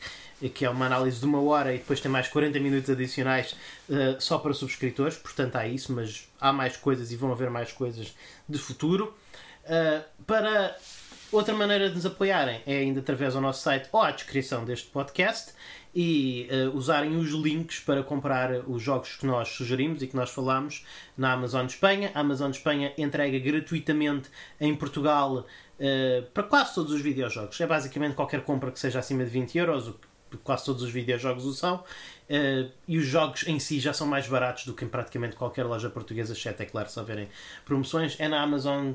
[0.50, 3.56] que é uma análise de uma hora e depois tem mais 40 minutos adicionais
[4.20, 5.16] só para subscritores.
[5.16, 8.16] Portanto, há isso, mas há mais coisas e vão haver mais coisas
[8.50, 9.16] de futuro.
[10.26, 10.76] para
[11.34, 14.88] Outra maneira de nos apoiarem é ainda através do nosso site ou à descrição deste
[14.90, 15.52] podcast
[15.94, 20.30] e uh, usarem os links para comprar os jogos que nós sugerimos e que nós
[20.30, 20.86] falamos
[21.18, 22.12] na Amazon Espanha.
[22.14, 24.30] A Amazon Espanha entrega gratuitamente
[24.62, 27.60] em Portugal uh, para quase todos os videojogos.
[27.60, 30.92] É basicamente qualquer compra que seja acima de 20 euros, o que quase todos os
[30.92, 31.78] videojogos o são.
[32.30, 35.66] Uh, e os jogos em si já são mais baratos do que em praticamente qualquer
[35.66, 37.28] loja portuguesa, exceto, é claro, se houverem
[37.66, 38.20] promoções.
[38.20, 38.92] É na Amazon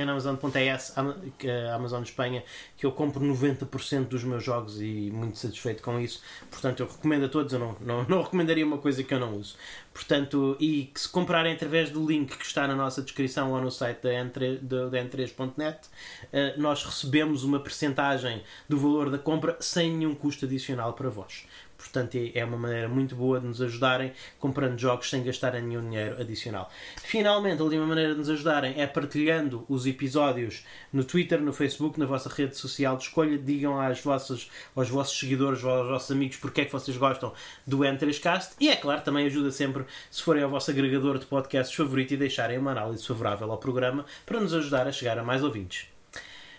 [0.00, 2.44] Amazon.es, a Amazon Espanha,
[2.76, 6.22] que eu compro 90% dos meus jogos e muito satisfeito com isso.
[6.50, 9.36] Portanto, eu recomendo a todos, eu não, não, não recomendaria uma coisa que eu não
[9.36, 9.56] uso.
[9.94, 13.70] Portanto, e que se comprarem através do link que está na nossa descrição ou no
[13.70, 15.88] site da n3.net,
[16.32, 21.46] eh, nós recebemos uma percentagem do valor da compra sem nenhum custo adicional para vós.
[21.84, 25.82] Portanto, é, é uma maneira muito boa de nos ajudarem comprando jogos sem gastar nenhum
[25.82, 26.70] dinheiro adicional.
[27.02, 32.00] Finalmente, a última maneira de nos ajudarem é partilhando os episódios no Twitter, no Facebook,
[32.00, 33.36] na vossa rede social de escolha.
[33.36, 37.32] Digam às vossas, aos vossos seguidores, aos vossos amigos, porque é que vocês gostam
[37.66, 38.52] do N3Cast.
[38.58, 42.16] E é claro, também ajuda sempre se forem ao vosso agregador de podcasts favorito e
[42.16, 45.86] deixarem uma análise favorável ao programa para nos ajudar a chegar a mais ouvintes.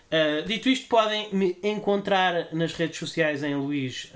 [0.06, 4.12] Uh, dito isto, podem me encontrar nas redes sociais em Luís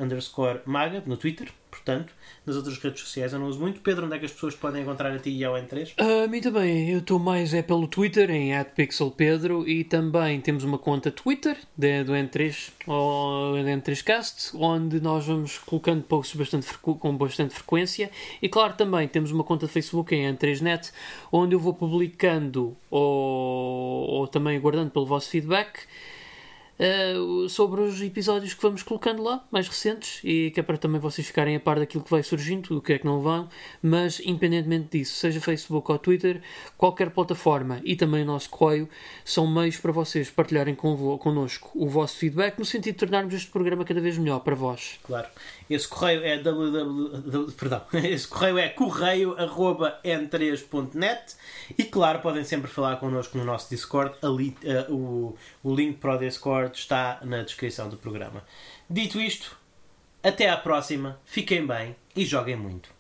[0.64, 1.48] Maga, no Twitter,
[1.81, 2.12] portanto.
[2.47, 3.81] Nas outras redes sociais eu não uso muito.
[3.81, 5.95] Pedro, onde é que as pessoas podem encontrar a ti e ao N3?
[5.99, 6.91] A mim também.
[6.91, 12.05] Eu estou mais é pelo Twitter, em @pixelpedro e também temos uma conta Twitter de,
[12.05, 18.11] do N3, ou N3Cast, onde nós vamos colocando posts bastante com bastante frequência.
[18.41, 20.93] E claro, também temos uma conta de Facebook em N3Net,
[21.31, 25.81] onde eu vou publicando ou, ou também guardando pelo vosso feedback
[26.81, 30.99] uh, sobre os episódios que vamos colocando lá, mais recentes, e que é para também
[31.01, 33.51] vocês ficarem a par daquilo que vai surgindo, do que é que não vão,
[33.83, 36.41] mas independentemente disso, seja Facebook ou Twitter,
[36.76, 38.89] qualquer plataforma e também o nosso correio
[39.24, 43.85] são meios para vocês partilharem connosco o vosso feedback no sentido de tornarmos este programa
[43.85, 44.99] cada vez melhor para vós.
[45.03, 45.28] Claro.
[45.68, 51.37] Esse correio é www, perdão, esse correio é correio@n3.net
[51.78, 56.16] e claro, podem sempre falar connosco no nosso Discord, ali uh, o, o link para
[56.16, 56.18] o
[56.70, 58.44] Discord está na descrição do programa.
[58.88, 59.58] Dito isto,
[60.22, 62.99] até à próxima, fiquem bem e joguem muito.